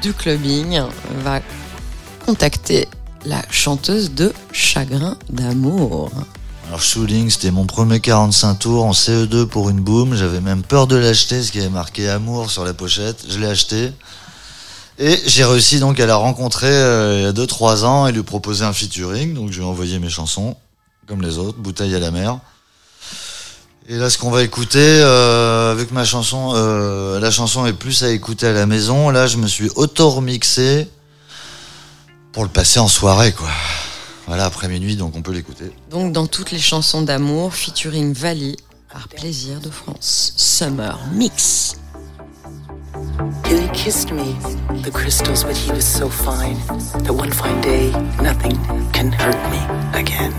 [0.01, 0.81] du clubbing,
[1.23, 1.41] va
[2.25, 2.89] contacter
[3.27, 6.11] la chanteuse de Chagrin d'amour.
[6.69, 10.15] Alors Shooting, c'était mon premier 45 tours en CE2 pour une boom.
[10.15, 13.27] J'avais même peur de l'acheter, parce qu'il y avait marqué Amour sur la pochette.
[13.29, 13.93] Je l'ai acheté.
[14.99, 18.23] Et j'ai réussi donc à la rencontrer euh, il y a 2-3 ans et lui
[18.23, 19.35] proposer un featuring.
[19.35, 20.57] Donc je lui ai envoyé mes chansons,
[21.07, 22.39] comme les autres, Bouteille à la mer.
[23.89, 28.05] Et là, ce qu'on va écouter, euh, avec ma chanson, euh, la chanson est plus
[28.05, 29.11] à écouter à la maison.
[29.11, 30.89] Là, je me suis auto-remixé
[32.33, 33.51] pour le passer en soirée, quoi.
[34.29, 35.73] Voilà, après minuit, donc on peut l'écouter.
[35.91, 38.57] Donc dans toutes les chansons d'amour, featuring Vali
[38.91, 40.33] par Plaisir de France.
[40.37, 41.77] Summer Mix.
[43.45, 44.37] Till he kissed me,
[44.83, 46.57] the crystals, but he was so fine
[47.03, 47.91] that one fine day
[48.23, 48.57] nothing
[48.93, 49.59] can hurt me
[49.99, 50.33] again.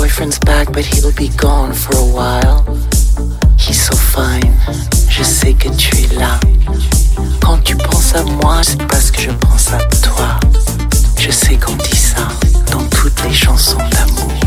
[0.00, 2.64] Boyfriend's back, but he'll be gone for a while.
[3.58, 4.50] He's so fine,
[5.10, 6.40] je sais que tu es là.
[7.42, 10.40] Quand tu penses à moi, c'est parce que je pense à toi.
[11.18, 12.26] Je sais qu'on dit ça
[12.72, 14.39] dans toutes les chansons d'amour.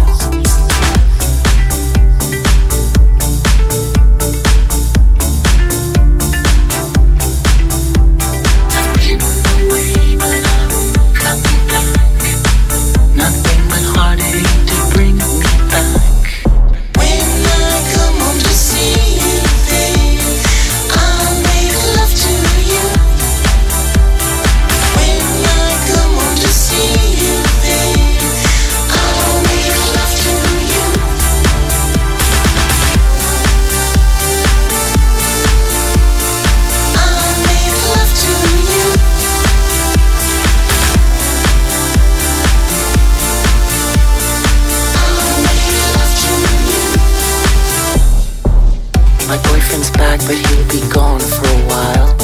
[49.73, 52.15] Boyfriend's back, but he'll be gone for a while.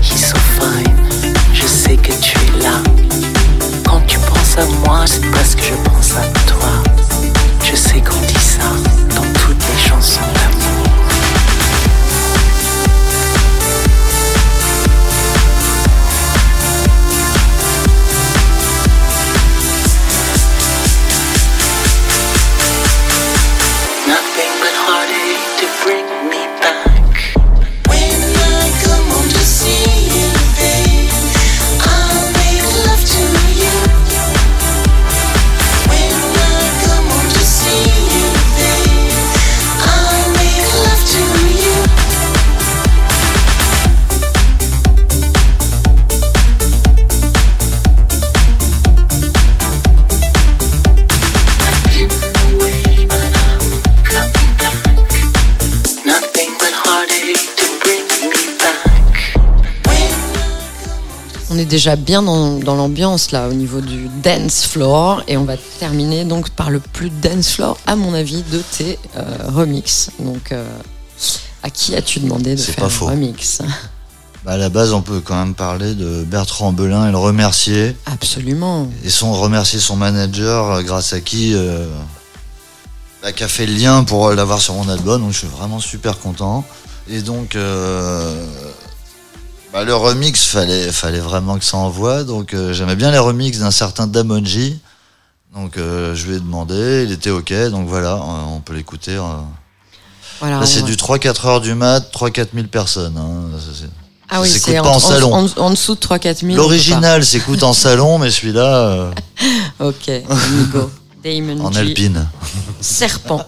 [0.00, 0.96] He's so fine,
[1.52, 2.82] je sais que tu es là.
[3.84, 6.70] Quand tu penses à moi, c'est parce que je pense à toi.
[7.62, 8.70] Je sais qu'on dit ça
[9.14, 10.63] dans toutes les chansons d'amour.
[61.64, 65.56] Est déjà bien dans, dans l'ambiance là au niveau du dance floor et on va
[65.78, 70.10] terminer donc par le plus dance floor à mon avis de tes euh, remix.
[70.18, 70.64] Donc euh,
[71.62, 73.06] à qui as-tu demandé de faire pas un faux.
[73.06, 73.62] remix?
[74.44, 77.96] Bah, à la base, on peut quand même parler de Bertrand Belin et le remercier.
[78.04, 78.90] Absolument.
[79.02, 81.86] Et son remercier son manager, euh, grâce à qui, euh,
[83.22, 85.22] bah, qui a fait le lien pour l'avoir sur mon album.
[85.22, 86.62] Donc je suis vraiment super content.
[87.08, 88.46] Et donc, euh,
[89.74, 92.24] bah, le remix, fallait, fallait vraiment que ça envoie.
[92.24, 94.78] Donc euh, j'aimais bien les remixes d'un certain Damonji.
[95.54, 97.52] Donc euh, je lui ai demandé, il était ok.
[97.70, 99.16] Donc voilà, euh, on peut l'écouter.
[99.16, 99.22] euh.
[100.40, 103.16] Voilà, Là, c'est va- du 3-4 heures du mat, 3-4 000 personnes.
[103.18, 103.58] hein.
[103.58, 103.90] Ça, c'est-
[104.30, 105.32] Ah oui, s'écoute c'est pas en, en salon.
[105.34, 106.52] en- en- dessous de 3-4 000.
[106.52, 109.12] on L'original s'écoute en salon, mais celui-là euh.
[109.80, 110.90] Ok, amigo.
[111.24, 111.78] Damon en G.
[111.80, 112.28] alpine.
[112.80, 113.44] Serpent.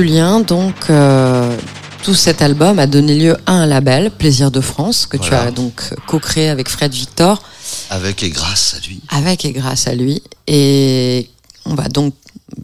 [0.00, 1.54] Julien, donc euh,
[2.04, 5.50] tout cet album a donné lieu à un label, Plaisir de France, que tu as
[5.50, 7.42] donc co-créé avec Fred Victor,
[7.90, 9.02] Avec et grâce à lui.
[9.10, 10.22] avec et grâce à lui.
[10.46, 11.28] Et
[11.66, 12.14] on va donc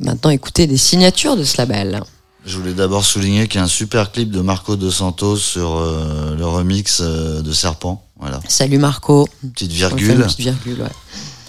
[0.01, 2.03] maintenant écouter des signatures de ce label.
[2.47, 5.77] Je voulais d'abord souligner qu'il y a un super clip de Marco De Santos sur
[5.77, 8.03] euh, le remix euh, de Serpent.
[8.19, 9.29] Voilà, Salut Marco.
[9.53, 10.89] petite virgule, petite virgule, ouais.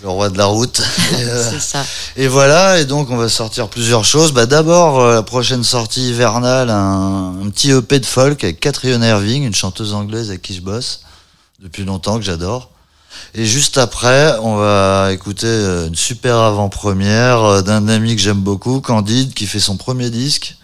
[0.08, 0.82] Le roi de la route.
[1.20, 1.86] Et, euh, ça.
[2.16, 4.32] Et voilà, et donc on va sortir plusieurs choses.
[4.32, 9.03] Bah d'abord euh, la prochaine sortie hivernale, un, un petit EP de folk avec Catherine
[9.03, 11.01] Irving, une chanteuse anglaise avec qui je bosse
[11.60, 12.70] depuis longtemps que j'adore.
[13.36, 18.80] Et juste après, on va écouter euh, une super avant-première d'un ami que j'aime beaucoup,
[18.80, 20.55] Candide, qui fait son premier disque.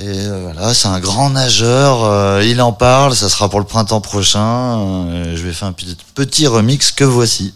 [0.00, 2.40] Et voilà, c'est un grand nageur.
[2.42, 5.06] il en parle, ça sera pour le printemps prochain.
[5.34, 5.74] je vais faire un
[6.14, 7.52] petit remix que voici.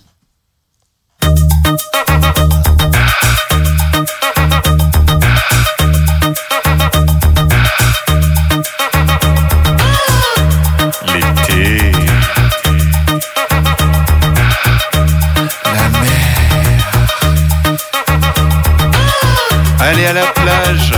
[20.07, 20.93] À la plage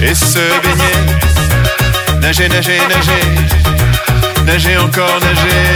[0.00, 2.20] et se baigner.
[2.20, 4.44] Nager, nager, nager.
[4.44, 5.66] Nager encore, nager.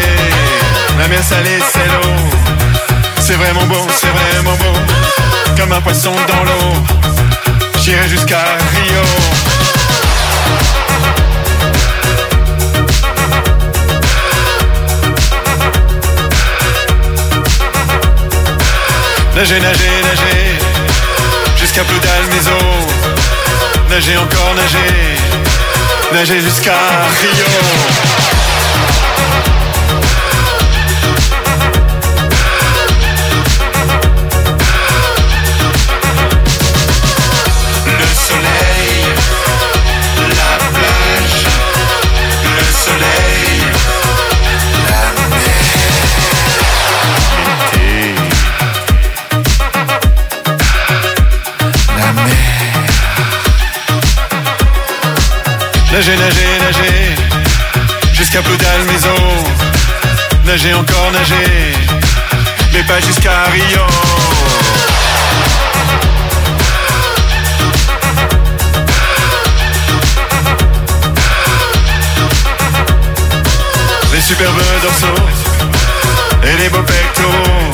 [0.99, 2.14] La mer salée, c'est l'eau.
[3.20, 4.78] C'est vraiment beau, c'est vraiment beau.
[5.57, 6.74] Comme un poisson dans l'eau.
[7.83, 9.03] J'irai jusqu'à Rio.
[19.35, 20.49] Nager, nager, nager,
[21.71, 22.51] jusqu'à plus d'Almézo.
[23.89, 25.16] Nager encore, nager,
[26.12, 26.73] nager jusqu'à
[27.21, 27.47] Rio.
[56.01, 57.14] Nager, nager, nager,
[58.14, 59.14] jusqu'à plus d'Almézo.
[60.46, 61.74] Nager encore, nager,
[62.72, 63.84] mais pas jusqu'à Rio.
[74.14, 75.26] Les superbes dorsaux
[76.44, 77.72] et les beaux pectoraux.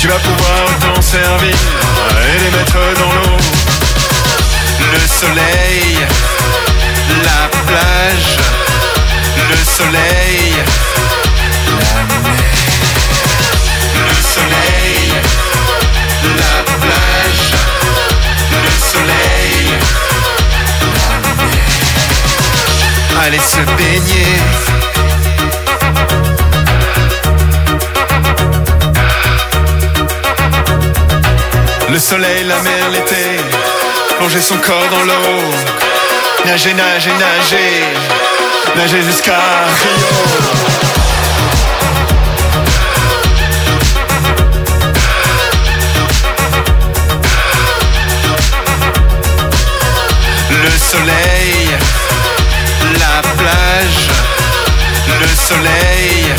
[0.00, 3.36] Tu vas pouvoir t'en servir et les mettre dans l'eau.
[4.92, 5.98] Le soleil,
[7.24, 8.36] la plage,
[9.50, 10.54] le soleil,
[11.80, 12.42] la mer.
[14.08, 15.04] Le soleil,
[16.40, 17.46] la plage,
[18.64, 19.64] le soleil,
[20.96, 21.66] la mer.
[23.24, 24.36] Allez se baigner.
[31.90, 33.24] Le soleil, la mer, l'été,
[34.16, 35.42] plonger son corps dans l'eau,
[36.44, 37.84] nager, nager, nager,
[38.76, 39.38] nager jusqu'à
[39.82, 40.06] Rio.
[50.50, 51.68] Le soleil,
[52.98, 54.08] la plage,
[55.20, 56.34] le soleil,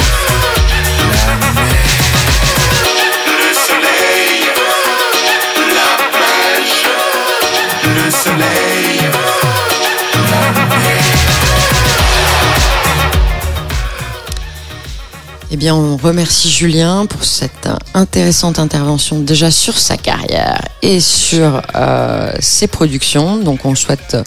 [15.72, 22.68] on remercie Julien pour cette intéressante intervention déjà sur sa carrière et sur euh, ses
[22.68, 23.38] productions.
[23.38, 24.18] Donc, on souhaite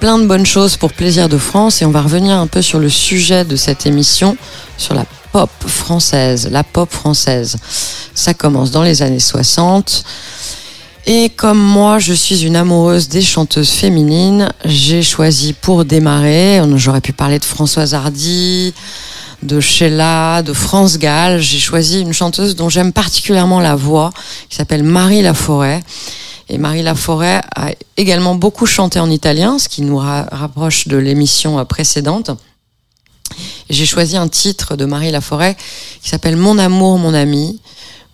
[0.00, 2.78] plein de bonnes choses pour Plaisir de France et on va revenir un peu sur
[2.78, 4.36] le sujet de cette émission,
[4.76, 7.56] sur la pop française, la pop française.
[8.14, 10.04] Ça commence dans les années 60.
[11.06, 17.00] Et comme moi, je suis une amoureuse des chanteuses féminines, j'ai choisi pour démarrer, j'aurais
[17.00, 18.74] pu parler de Françoise Hardy,
[19.42, 21.40] de Sheila, de France Gall.
[21.40, 24.12] J'ai choisi une chanteuse dont j'aime particulièrement la voix,
[24.48, 25.82] qui s'appelle Marie Laforêt.
[26.48, 30.96] Et Marie Laforêt a également beaucoup chanté en italien, ce qui nous ra- rapproche de
[30.96, 32.30] l'émission euh, précédente.
[33.70, 35.56] J'ai choisi un titre de Marie Laforêt
[36.02, 37.60] qui s'appelle Mon amour, mon ami,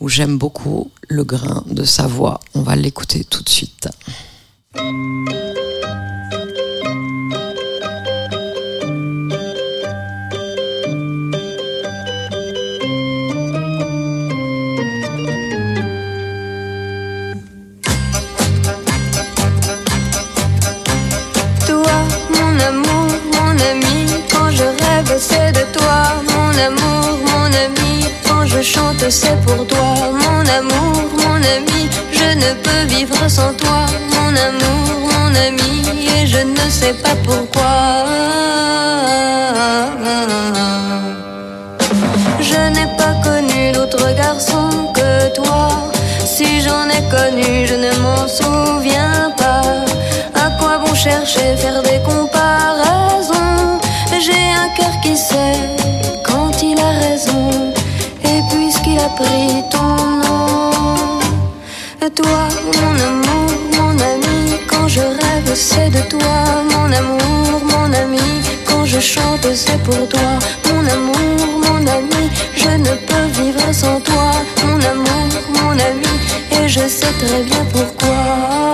[0.01, 2.41] où j'aime beaucoup le grain de sa voix.
[2.55, 3.89] On va l'écouter tout de suite.
[25.17, 28.05] Mon amour, mon ami.
[28.27, 31.89] Quand je chante, c'est pour toi, mon amour, mon ami.
[32.13, 35.85] Je ne peux vivre sans toi, mon amour, mon ami.
[36.15, 38.05] Et je ne sais pas pourquoi.
[42.41, 45.69] Je n'ai pas connu d'autre garçon que toi.
[46.27, 49.63] Si j'en ai connu, je ne m'en souviens pas.
[50.35, 53.56] À quoi bon chercher, faire des comparaisons?
[54.77, 55.59] Cœur qui sait
[56.25, 57.73] quand il a raison.
[58.25, 61.21] Et puisqu'il a pris ton nom,
[62.15, 66.37] toi, mon amour, mon ami, quand je rêve, c'est de toi,
[66.73, 68.27] mon amour, mon ami.
[68.69, 70.31] Quand je chante, c'est pour toi,
[70.67, 72.31] mon amour, mon ami.
[72.55, 74.31] Je ne peux vivre sans toi,
[74.65, 76.15] mon amour, mon ami.
[76.53, 78.67] Et je sais très bien pourquoi.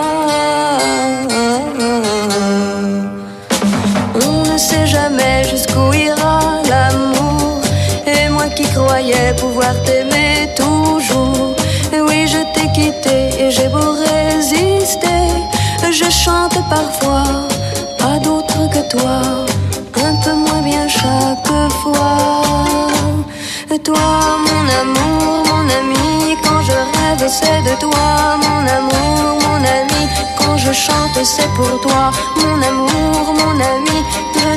[5.72, 7.60] Jusqu'où ira l'amour.
[8.06, 11.54] Et moi qui croyais pouvoir t'aimer toujours.
[11.92, 15.22] Oui, je t'ai quitté et j'ai beau résister.
[15.90, 17.24] Je chante parfois
[18.00, 19.20] à d'autres que toi.
[20.04, 22.42] Un peu moins bien chaque fois.
[23.84, 30.02] Toi, mon amour, mon ami, quand je rêve, c'est de toi, mon amour, mon ami.
[30.38, 33.98] Quand je chante, c'est pour toi, mon amour, mon ami.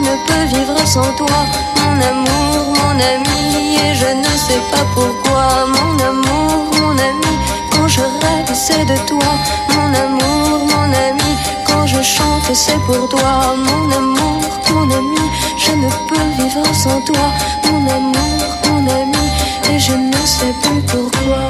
[0.06, 1.40] Je ne peux vivre sans toi,
[1.78, 3.76] mon amour, mon ami.
[3.84, 7.34] Et je ne sais pas pourquoi, mon amour, mon ami.
[7.72, 9.32] Quand je rêve, c'est de toi,
[9.70, 11.32] mon amour, mon ami.
[11.66, 15.26] Quand je chante, c'est pour toi, mon amour, mon ami.
[15.58, 17.32] Je ne peux vivre sans toi,
[17.64, 19.26] mon amour, mon ami.
[19.72, 21.42] Et je ne sais plus pourquoi.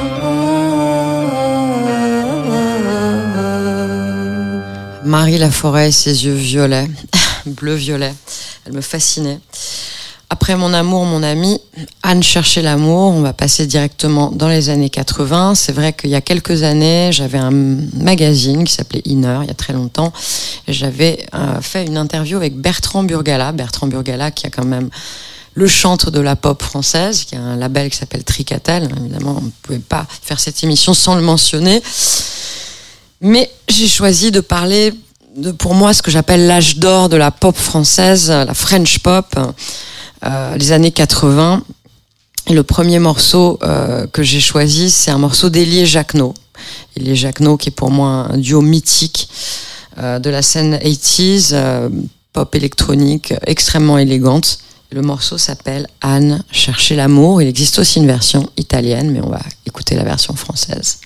[5.04, 6.88] Marie Laforêt ses yeux violets,
[7.46, 8.14] bleu-violet,
[8.66, 9.38] elle me fascinait.
[10.28, 11.60] Après mon amour, mon ami,
[12.02, 13.12] Anne cherchait l'amour.
[13.12, 15.54] On va passer directement dans les années 80.
[15.54, 19.50] C'est vrai qu'il y a quelques années, j'avais un magazine qui s'appelait Inner, il y
[19.50, 20.12] a très longtemps.
[20.66, 23.52] J'avais euh, fait une interview avec Bertrand Burgala.
[23.52, 24.90] Bertrand Burgala qui a quand même
[25.54, 28.90] le chantre de la pop française, qui a un label qui s'appelle Tricatel.
[29.00, 31.80] Évidemment, on ne pouvait pas faire cette émission sans le mentionner.
[33.20, 34.92] Mais j'ai choisi de parler
[35.58, 39.26] pour moi, ce que j'appelle l'âge d'or de la pop française, la French pop,
[40.24, 41.62] euh, les années 80.
[42.48, 46.32] Et le premier morceau euh, que j'ai choisi, c'est un morceau d'Elie Jacquenot.
[46.96, 49.28] Elie Jacquenot, qui est pour moi un duo mythique
[49.98, 51.88] euh, de la scène 80s, euh,
[52.32, 54.58] pop électronique, extrêmement élégante.
[54.92, 57.42] Le morceau s'appelle Anne, chercher l'amour.
[57.42, 61.00] Il existe aussi une version italienne, mais on va écouter la version française.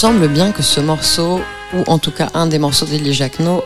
[0.00, 1.42] Semble bien que ce morceau,
[1.74, 3.62] ou en tout cas un des morceaux d'Elie Jacquenot,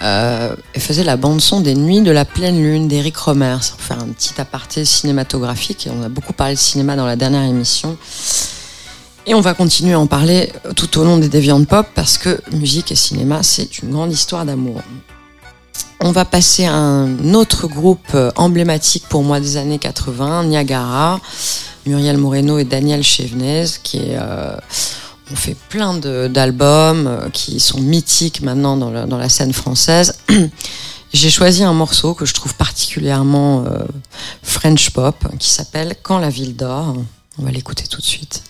[0.00, 3.56] euh, faisait la bande-son des Nuits de la pleine lune d'Éric Romer.
[3.72, 5.88] pour faire un petit aparté cinématographique.
[5.92, 7.96] On a beaucoup parlé de cinéma dans la dernière émission.
[9.26, 12.40] Et on va continuer à en parler tout au long des Deviant Pop parce que
[12.52, 14.82] musique et cinéma, c'est une grande histoire d'amour.
[15.98, 21.18] On va passer à un autre groupe euh, emblématique pour moi des années 80, Niagara,
[21.86, 24.56] Muriel Moreno et Daniel Chevenez, qui est, euh,
[25.32, 30.18] ont fait plein d'albums euh, qui sont mythiques maintenant dans, la, dans la scène française.
[31.12, 33.84] J'ai choisi un morceau que je trouve particulièrement euh,
[34.42, 36.96] French pop qui s'appelle Quand la ville dort.
[37.38, 38.42] On va l'écouter tout de suite.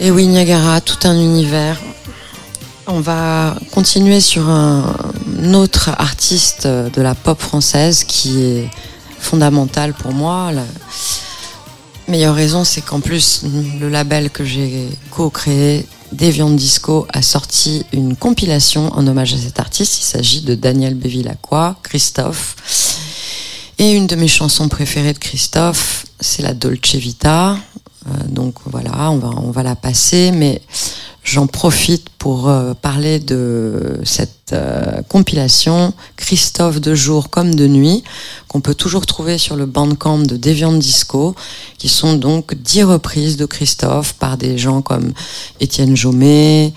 [0.00, 1.76] Et oui, Niagara, tout un univers.
[2.86, 4.94] On va continuer sur un
[5.54, 8.70] autre artiste de la pop française qui est
[9.18, 10.52] fondamental pour moi.
[10.52, 10.62] La
[12.06, 13.42] meilleure raison, c'est qu'en plus,
[13.80, 19.58] le label que j'ai co-créé, Deviant Disco, a sorti une compilation en hommage à cet
[19.58, 19.98] artiste.
[19.98, 22.54] Il s'agit de Daniel Bévilacqua, Christophe.
[23.78, 27.56] Et une de mes chansons préférées de Christophe, c'est la Dolce Vita.
[28.06, 30.62] Euh, donc voilà, on va, on va la passer, mais
[31.24, 38.02] j'en profite pour euh, parler de cette euh, compilation Christophe de jour comme de nuit,
[38.46, 41.34] qu'on peut toujours trouver sur le bandcamp de Deviant Disco,
[41.76, 45.12] qui sont donc dix reprises de Christophe par des gens comme
[45.60, 46.72] Étienne Jomet,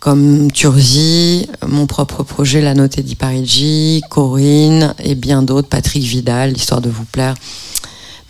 [0.00, 6.52] comme Turzi, mon propre projet La Notée di Parigi, Corinne et bien d'autres, Patrick Vidal,
[6.52, 7.34] l'histoire de vous plaire.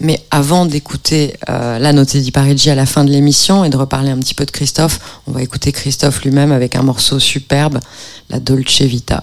[0.00, 3.76] Mais avant d'écouter euh, la notée di Parigi à la fin de l'émission et de
[3.76, 7.80] reparler un petit peu de Christophe, on va écouter Christophe lui-même avec un morceau superbe,
[8.30, 9.22] la Dolce Vita.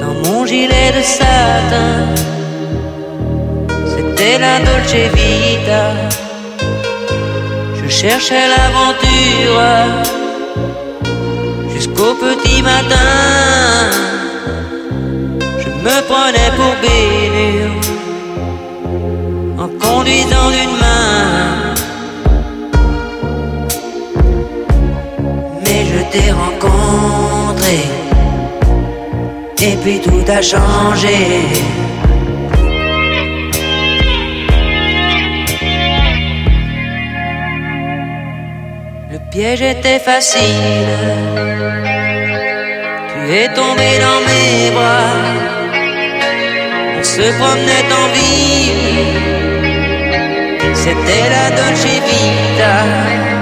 [0.00, 2.08] Dans mon gilet de satin.
[3.86, 5.84] C'était la Dolce Vita.
[7.76, 9.62] Je cherchais l'aventure
[11.72, 13.90] jusqu'au petit matin.
[15.62, 17.80] Je me prenais pour bénure
[19.58, 21.74] en conduisant d'une main.
[25.64, 26.00] Mais je
[29.62, 31.16] et puis tout a changé.
[39.10, 40.40] Le piège était facile.
[43.14, 45.14] Tu es tombé dans mes bras.
[46.98, 49.32] On se promenait en ville.
[50.74, 53.41] C'était la Dolce Vita.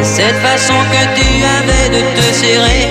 [0.00, 1.28] Et cette façon que tu
[1.58, 2.88] avais de te serrer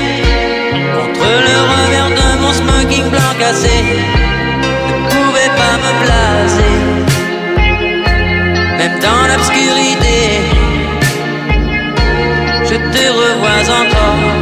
[0.94, 3.84] contre le revers de mon smoking blanc cassé
[4.88, 6.76] ne pouvait pas me placer.
[8.78, 10.20] Même dans l'obscurité,
[12.70, 14.39] je te revois encore.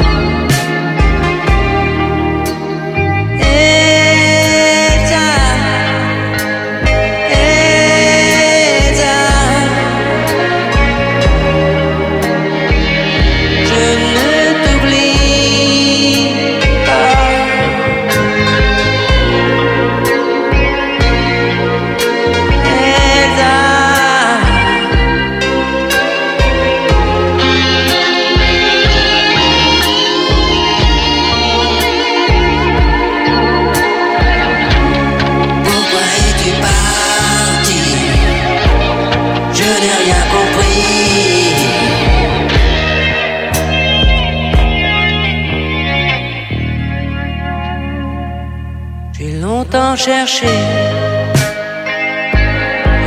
[49.96, 50.48] Cherché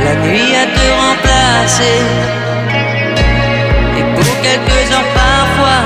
[0.03, 2.01] la nuit à te remplacer.
[3.97, 5.83] Et pour quelques heures parfois,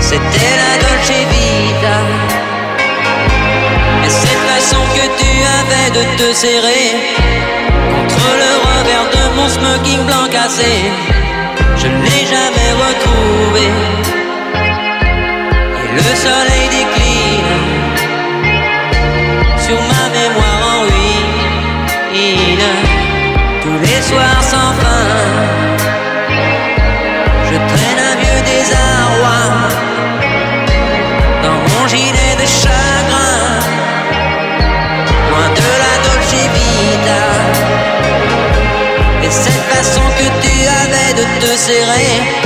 [0.00, 1.98] c'était la Dolce Vita.
[4.04, 6.88] Et cette façon que tu avais de te serrer
[7.94, 10.90] contre le revers de mon smoking blanc cassé,
[11.76, 13.66] je ne l'ai jamais retrouvé.
[15.84, 16.75] Et le soleil
[41.56, 42.45] serrer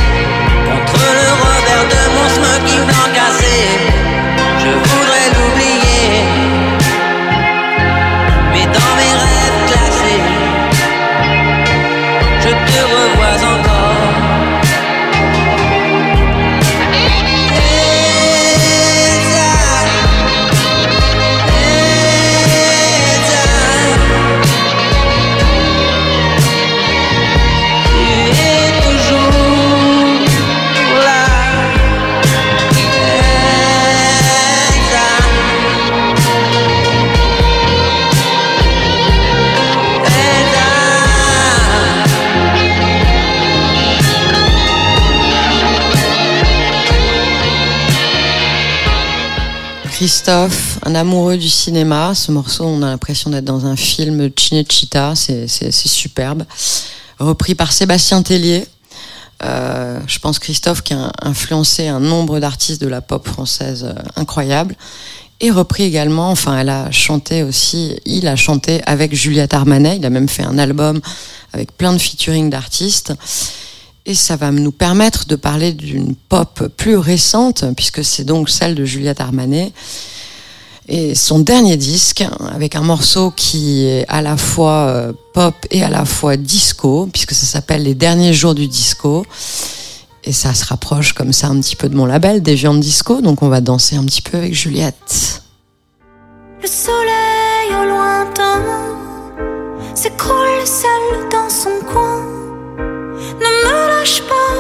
[50.11, 52.17] Christophe, un amoureux du cinéma.
[52.17, 55.15] Ce morceau, on a l'impression d'être dans un film Cinecittà.
[55.15, 56.43] C'est superbe.
[57.21, 58.67] Repris par Sébastien Tellier.
[59.45, 64.03] Euh, je pense Christophe qui a influencé un nombre d'artistes de la pop française euh,
[64.17, 64.75] incroyable.
[65.39, 69.99] Et repris également, enfin, elle a chanté aussi, il a chanté avec Juliette Armanet.
[69.99, 71.01] Il a même fait un album
[71.53, 73.13] avec plein de featuring d'artistes.
[74.07, 78.75] Et ça va nous permettre de parler d'une pop plus récente, puisque c'est donc celle
[78.75, 79.73] de Juliette Armanet.
[80.89, 85.85] Et son dernier disque, avec un morceau qui est à la fois euh, pop et
[85.85, 89.25] à la fois disco, puisque ça s'appelle Les derniers jours du disco.
[90.25, 93.21] Et ça se rapproche comme ça un petit peu de mon label, des viandes disco.
[93.21, 95.43] Donc on va danser un petit peu avec Juliette.
[96.61, 98.63] Le soleil au lointain
[99.95, 100.65] s'écroule
[101.31, 102.40] dans son coin.
[103.39, 104.55] Ne me lâche pas,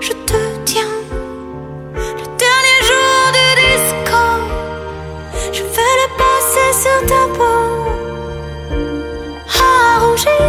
[0.00, 0.96] je te tiens.
[1.94, 4.22] Le dernier jour du disco,
[5.52, 7.60] je vais le passer sur ta peau.
[9.60, 10.48] À rougir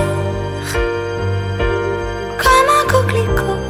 [2.42, 3.62] comme un coquelicot.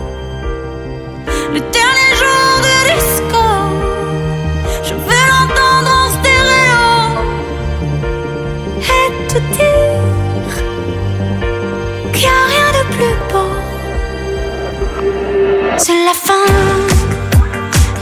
[1.54, 3.46] Le dernier jour du disco,
[4.84, 6.86] je vais l'entendre en stéréo
[8.80, 9.67] et te dire.
[15.80, 16.34] C'est la fin,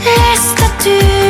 [0.02, 1.25] les statues.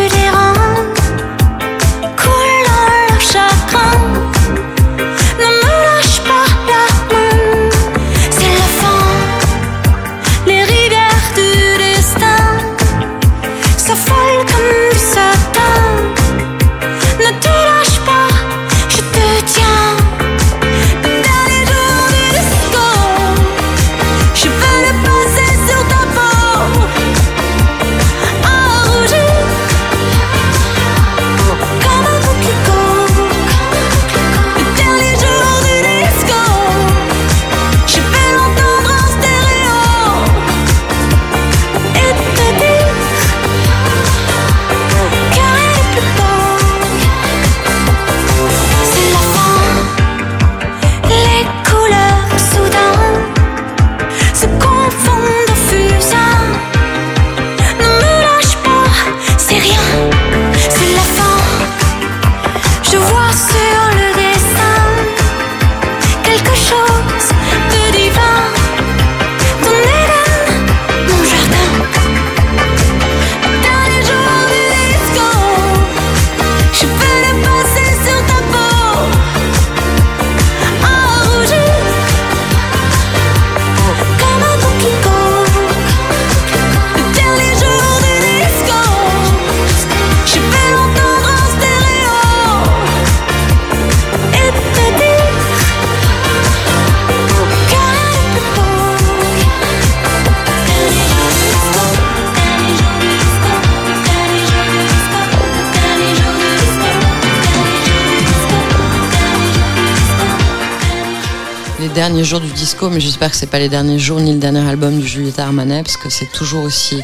[112.17, 114.67] Derniers jours du disco, mais j'espère que c'est pas les derniers jours ni le dernier
[114.67, 117.03] album de Juliette Armanet, parce que c'est toujours aussi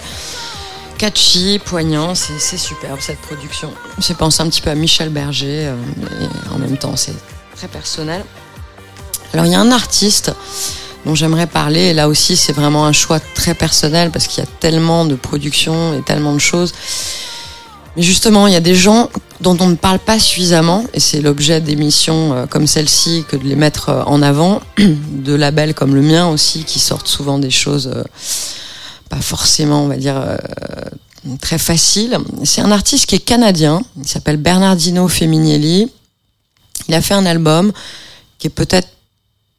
[0.97, 3.71] catchy, poignant, c'est superbe cette production.
[3.99, 5.77] J'ai pensé un petit peu à Michel Berger, euh,
[6.51, 7.13] en même temps c'est
[7.57, 8.25] très personnel.
[9.35, 10.33] Alors il y a un artiste
[11.05, 14.47] dont j'aimerais parler, et là aussi c'est vraiment un choix très personnel, parce qu'il y
[14.47, 16.73] a tellement de productions et tellement de choses.
[17.99, 19.11] Mais justement, il y a des gens
[19.43, 23.45] dont on ne parle pas suffisamment, et c'est l'objet d'émissions euh, comme celle-ci que de
[23.45, 27.51] les mettre euh, en avant, de labels comme le mien aussi, qui sortent souvent des
[27.51, 28.03] choses euh,
[29.11, 30.39] pas forcément, on va dire,
[31.43, 32.17] très faciles.
[32.45, 35.91] C'est un artiste qui est canadien, il s'appelle Bernardino Femminelli.
[36.89, 37.73] Il a fait un album
[38.39, 38.89] qui est peut-être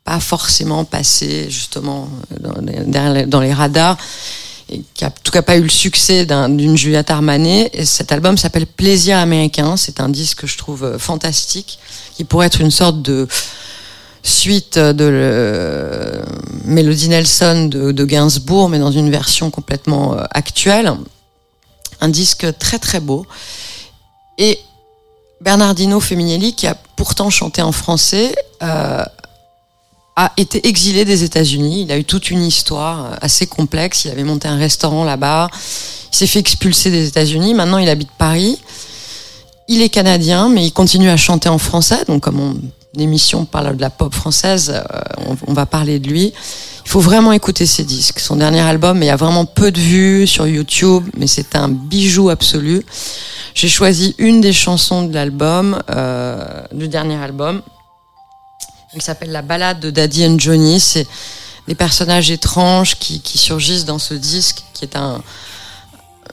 [0.04, 2.10] pas forcément passé justement
[2.42, 3.96] dans les radars
[4.94, 7.70] qui a en tout cas pas eu le succès d'un- d'une Juliette Armanet.
[7.74, 9.78] Et cet album s'appelle Plaisir américain.
[9.78, 11.80] C'est un disque que je trouve euh, fantastique,
[12.16, 13.28] qui pourrait être une sorte de
[14.24, 16.22] suite de le,
[16.66, 20.94] Melody Nelson de, Gainsbourg, mais dans une version complètement euh, actuelle.
[22.02, 23.26] Un disque très très beau.
[24.38, 24.60] Et
[25.42, 29.04] Bernardino Femminelli, qui a pourtant chanté en français, euh,
[30.16, 31.84] a été exilé des États-Unis.
[31.84, 34.06] Il a eu toute une histoire euh, assez complexe.
[34.06, 35.50] Il avait monté un restaurant là-bas.
[36.12, 37.54] Il s'est fait expulser des États-Unis.
[37.54, 38.60] Maintenant, il habite Paris.
[39.68, 42.06] Il est canadien, mais il continue à chanter en français.
[42.08, 42.56] Donc, comme mon
[42.98, 46.34] émission parle de la pop française, euh, on, on va parler de lui.
[46.86, 48.20] Il faut vraiment écouter ses disques.
[48.20, 51.70] Son dernier album, il y a vraiment peu de vues sur YouTube, mais c'est un
[51.70, 52.84] bijou absolu.
[53.56, 57.62] J'ai choisi une des chansons de l'album, euh, du dernier album.
[58.96, 60.80] Il s'appelle La balade de Daddy and Johnny.
[60.80, 61.08] C'est
[61.68, 65.22] des personnages étranges qui, surgissent dans ce disque, qui est un,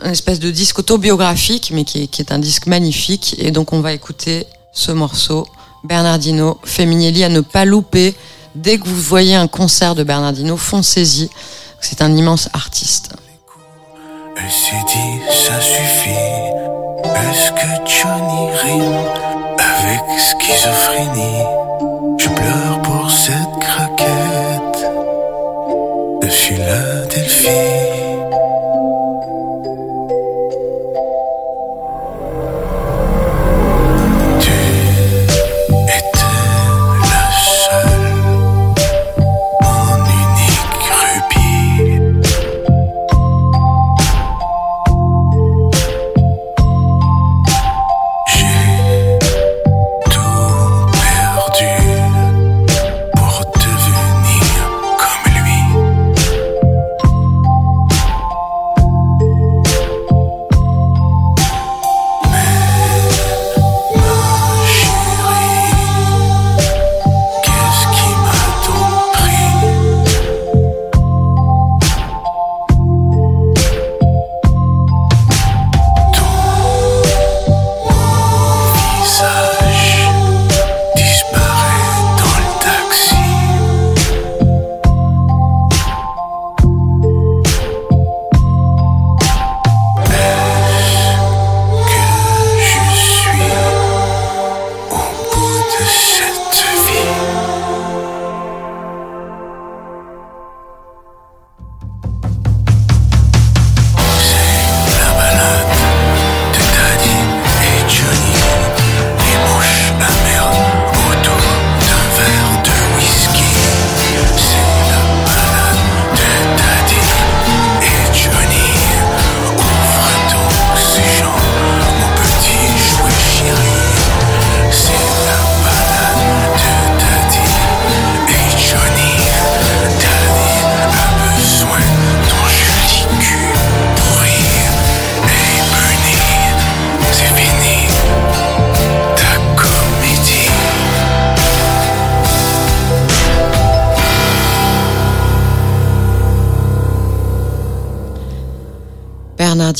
[0.04, 3.36] espèce de disque autobiographique, mais qui est, qui est un disque magnifique.
[3.38, 5.46] Et donc on va écouter ce morceau,
[5.84, 8.14] Bernardino Femminelli, à ne pas louper.
[8.54, 11.30] Dès que vous voyez un concert de Bernardino, foncez-y.
[11.80, 13.12] C'est un immense artiste.
[14.36, 16.10] Elle s'est dit, ça suffit.
[17.04, 19.04] Est-ce que Johnny rime
[19.58, 21.99] avec schizophrénie?
[22.22, 24.84] Je pleure pour cette craquette
[26.20, 28.09] de Philadelphie.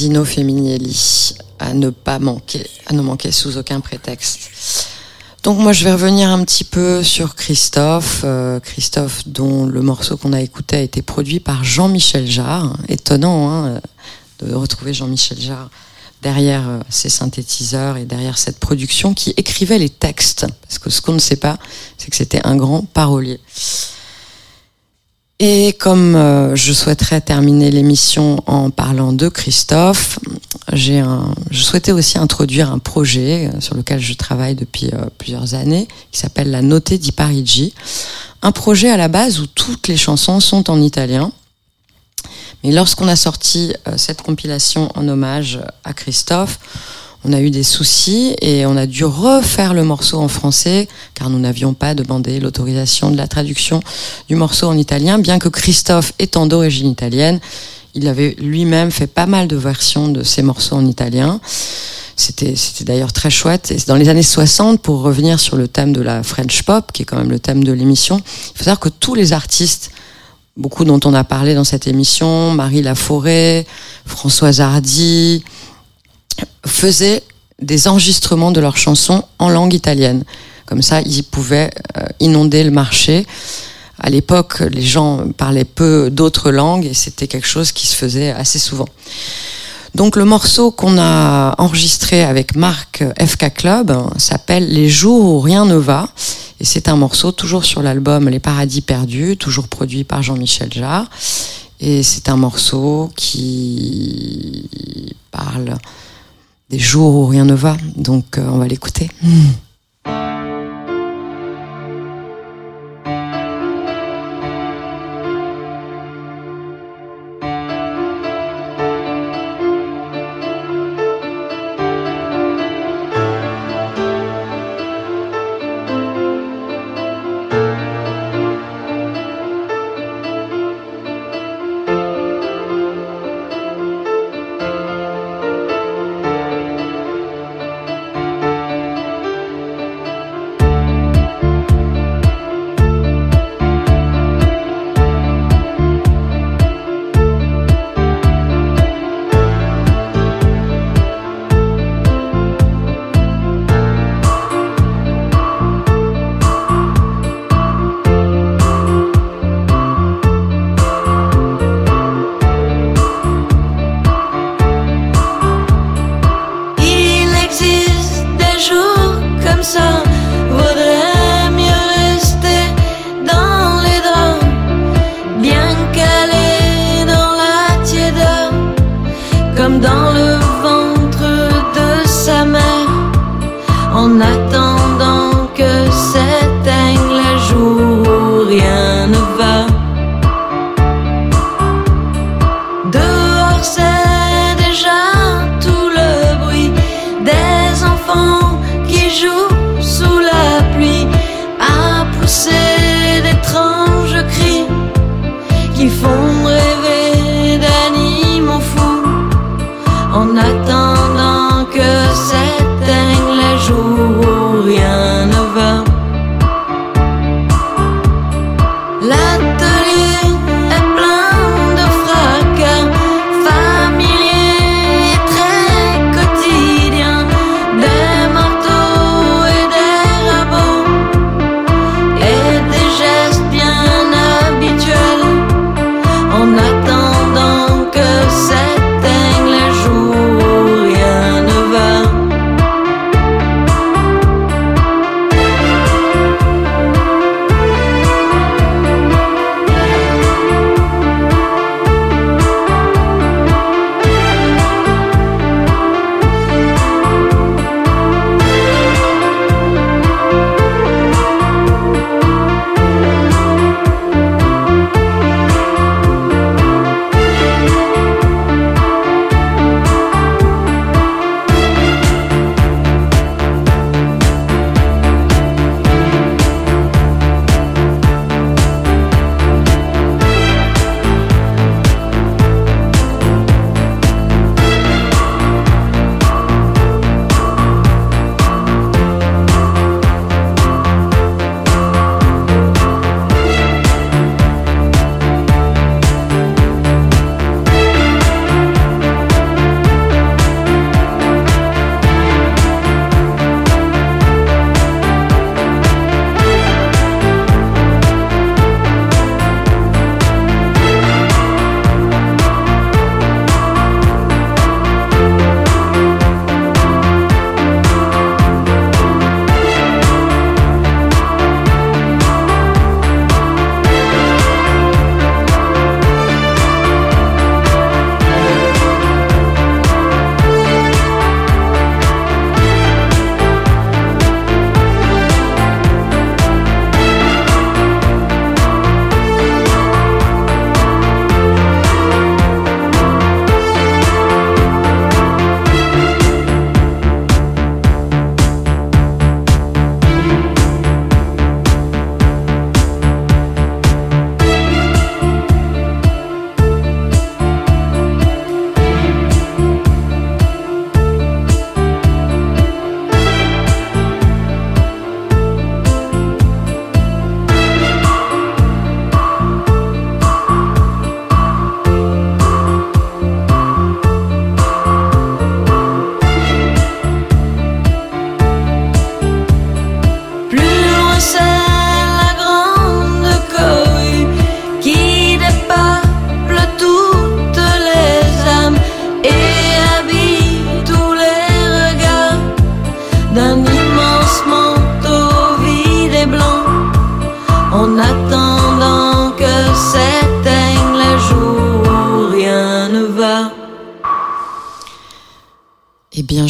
[0.01, 4.87] Bernardino Femminelli, à ne pas manquer, à ne manquer sous aucun prétexte.
[5.43, 10.17] Donc moi je vais revenir un petit peu sur Christophe, euh, Christophe dont le morceau
[10.17, 12.79] qu'on a écouté a été produit par Jean-Michel Jarre.
[12.89, 13.81] Étonnant hein,
[14.39, 15.69] de retrouver Jean-Michel Jarre
[16.23, 20.47] derrière euh, ces synthétiseurs et derrière cette production qui écrivait les textes.
[20.63, 21.59] Parce que ce qu'on ne sait pas,
[21.99, 23.39] c'est que c'était un grand parolier.
[25.43, 30.19] Et comme euh, je souhaiterais terminer l'émission en parlant de Christophe,
[30.71, 31.03] j'ai
[31.51, 35.89] je souhaitais aussi introduire un projet euh, sur lequel je travaille depuis euh, plusieurs années,
[36.13, 37.73] qui s'appelle la Notée di Parigi,
[38.43, 41.33] un projet à la base où toutes les chansons sont en italien.
[42.63, 46.59] Mais lorsqu'on a sorti cette compilation en hommage à Christophe,
[47.25, 51.29] on a eu des soucis et on a dû refaire le morceau en français car
[51.29, 53.81] nous n'avions pas demandé l'autorisation de la traduction
[54.29, 57.41] du morceau en italien, bien que Christophe étant d'origine italienne,
[57.95, 61.41] il avait lui-même fait pas mal de versions de ces morceaux en italien.
[62.17, 63.71] C'était, c'était d'ailleurs très chouette.
[63.73, 67.03] Et dans les années 60, pour revenir sur le thème de la French pop, qui
[67.03, 69.91] est quand même le thème de l'émission, il faut savoir que tous les artistes,
[70.57, 73.67] beaucoup dont on a parlé dans cette émission, Marie Laforêt,
[74.05, 75.43] Françoise Hardy,
[76.67, 77.23] faisaient
[77.61, 80.25] des enregistrements de leurs chansons en langue italienne.
[80.67, 83.27] Comme ça, ils pouvaient euh, inonder le marché.
[83.99, 88.31] À l'époque, les gens parlaient peu d'autres langues et c'était quelque chose qui se faisait
[88.31, 88.89] assez souvent.
[89.95, 95.65] Donc le morceau qu'on a enregistré avec Marc FK Club s'appelle Les jours où rien
[95.65, 96.09] ne va
[96.61, 101.07] et c'est un morceau toujours sur l'album Les Paradis perdus, toujours produit par Jean-Michel Jarre
[101.81, 104.65] et c'est un morceau qui
[105.33, 105.77] parle
[106.71, 107.77] des jours où rien ne va.
[107.97, 109.11] Donc euh, on va l'écouter.
[110.05, 110.60] Thank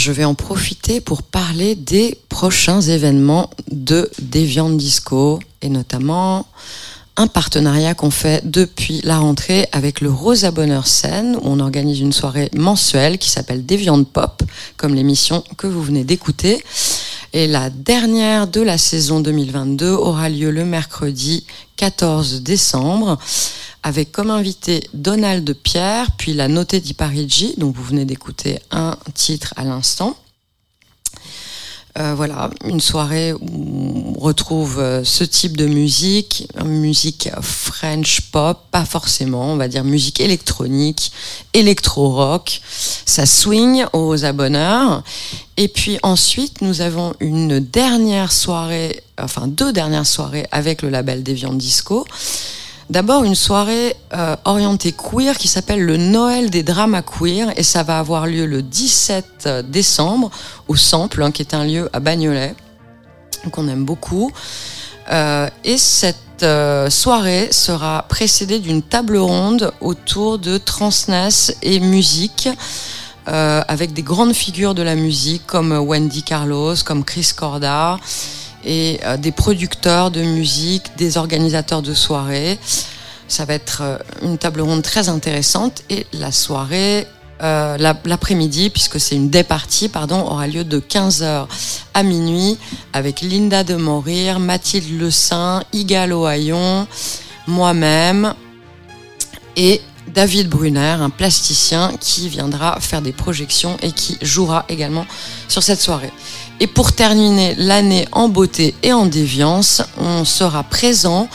[0.01, 6.47] je vais en profiter pour parler des prochains événements de Deviant Disco et notamment
[7.19, 12.01] un partenariat qu'on fait depuis la rentrée avec le Rosa Bonheur Scène où on organise
[12.01, 14.43] une soirée mensuelle qui s'appelle Deviant Pop,
[14.79, 16.65] comme l'émission que vous venez d'écouter.
[17.35, 21.45] Et la dernière de la saison 2022 aura lieu le mercredi
[21.77, 23.19] 14 décembre
[23.82, 28.97] avec comme invité Donald Pierre, puis la notée di Parigi, dont vous venez d'écouter un
[29.15, 30.16] titre à l'instant.
[31.98, 38.61] Euh, voilà, une soirée où on retrouve euh, ce type de musique, musique French pop,
[38.70, 41.11] pas forcément, on va dire musique électronique,
[41.52, 42.61] électro-rock,
[43.07, 45.02] ça swing aux abonneurs.
[45.57, 51.24] Et puis ensuite, nous avons une dernière soirée, enfin deux dernières soirées avec le label
[51.24, 52.07] Deviant Disco.
[52.91, 57.85] D'abord une soirée euh, orientée queer qui s'appelle le Noël des dramas queer et ça
[57.85, 60.33] va avoir lieu le 17 décembre
[60.67, 62.57] au Sample, hein, qui est un lieu à Bagnolet
[63.53, 64.33] qu'on aime beaucoup.
[65.12, 72.49] Euh, et cette euh, soirée sera précédée d'une table ronde autour de transness et musique.
[73.27, 77.99] avec des grandes figures de la musique comme Wendy Carlos, comme Chris Corda,
[78.65, 82.59] et euh, des producteurs de musique, des organisateurs de soirées.
[83.28, 87.07] Ça va être euh, une table ronde très intéressante et la soirée,
[87.43, 91.47] euh, la- l'après-midi, puisque c'est une day party, pardon, aura lieu de 15h
[91.95, 92.59] à minuit
[92.93, 96.87] avec Linda de Morir, Mathilde Le Saint, Igalo Hayon,
[97.47, 98.35] moi-même
[99.57, 99.81] et
[100.12, 105.07] David Brunner, un plasticien qui viendra faire des projections et qui jouera également
[105.47, 106.11] sur cette soirée.
[106.61, 111.28] Et pour terminer l'année en beauté et en déviance, on sera présent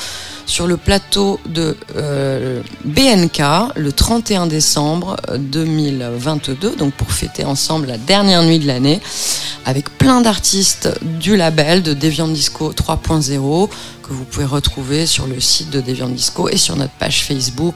[0.45, 3.41] sur le plateau de euh, BNK
[3.75, 9.01] le 31 décembre 2022, donc pour fêter ensemble la dernière nuit de l'année,
[9.65, 13.69] avec plein d'artistes du label de Deviant Disco 3.0
[14.03, 17.75] que vous pouvez retrouver sur le site de Deviant Disco et sur notre page Facebook.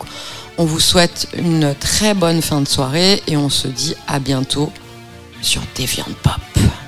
[0.59, 4.71] On vous souhaite une très bonne fin de soirée et on se dit à bientôt
[5.41, 6.78] sur Deviant Pop.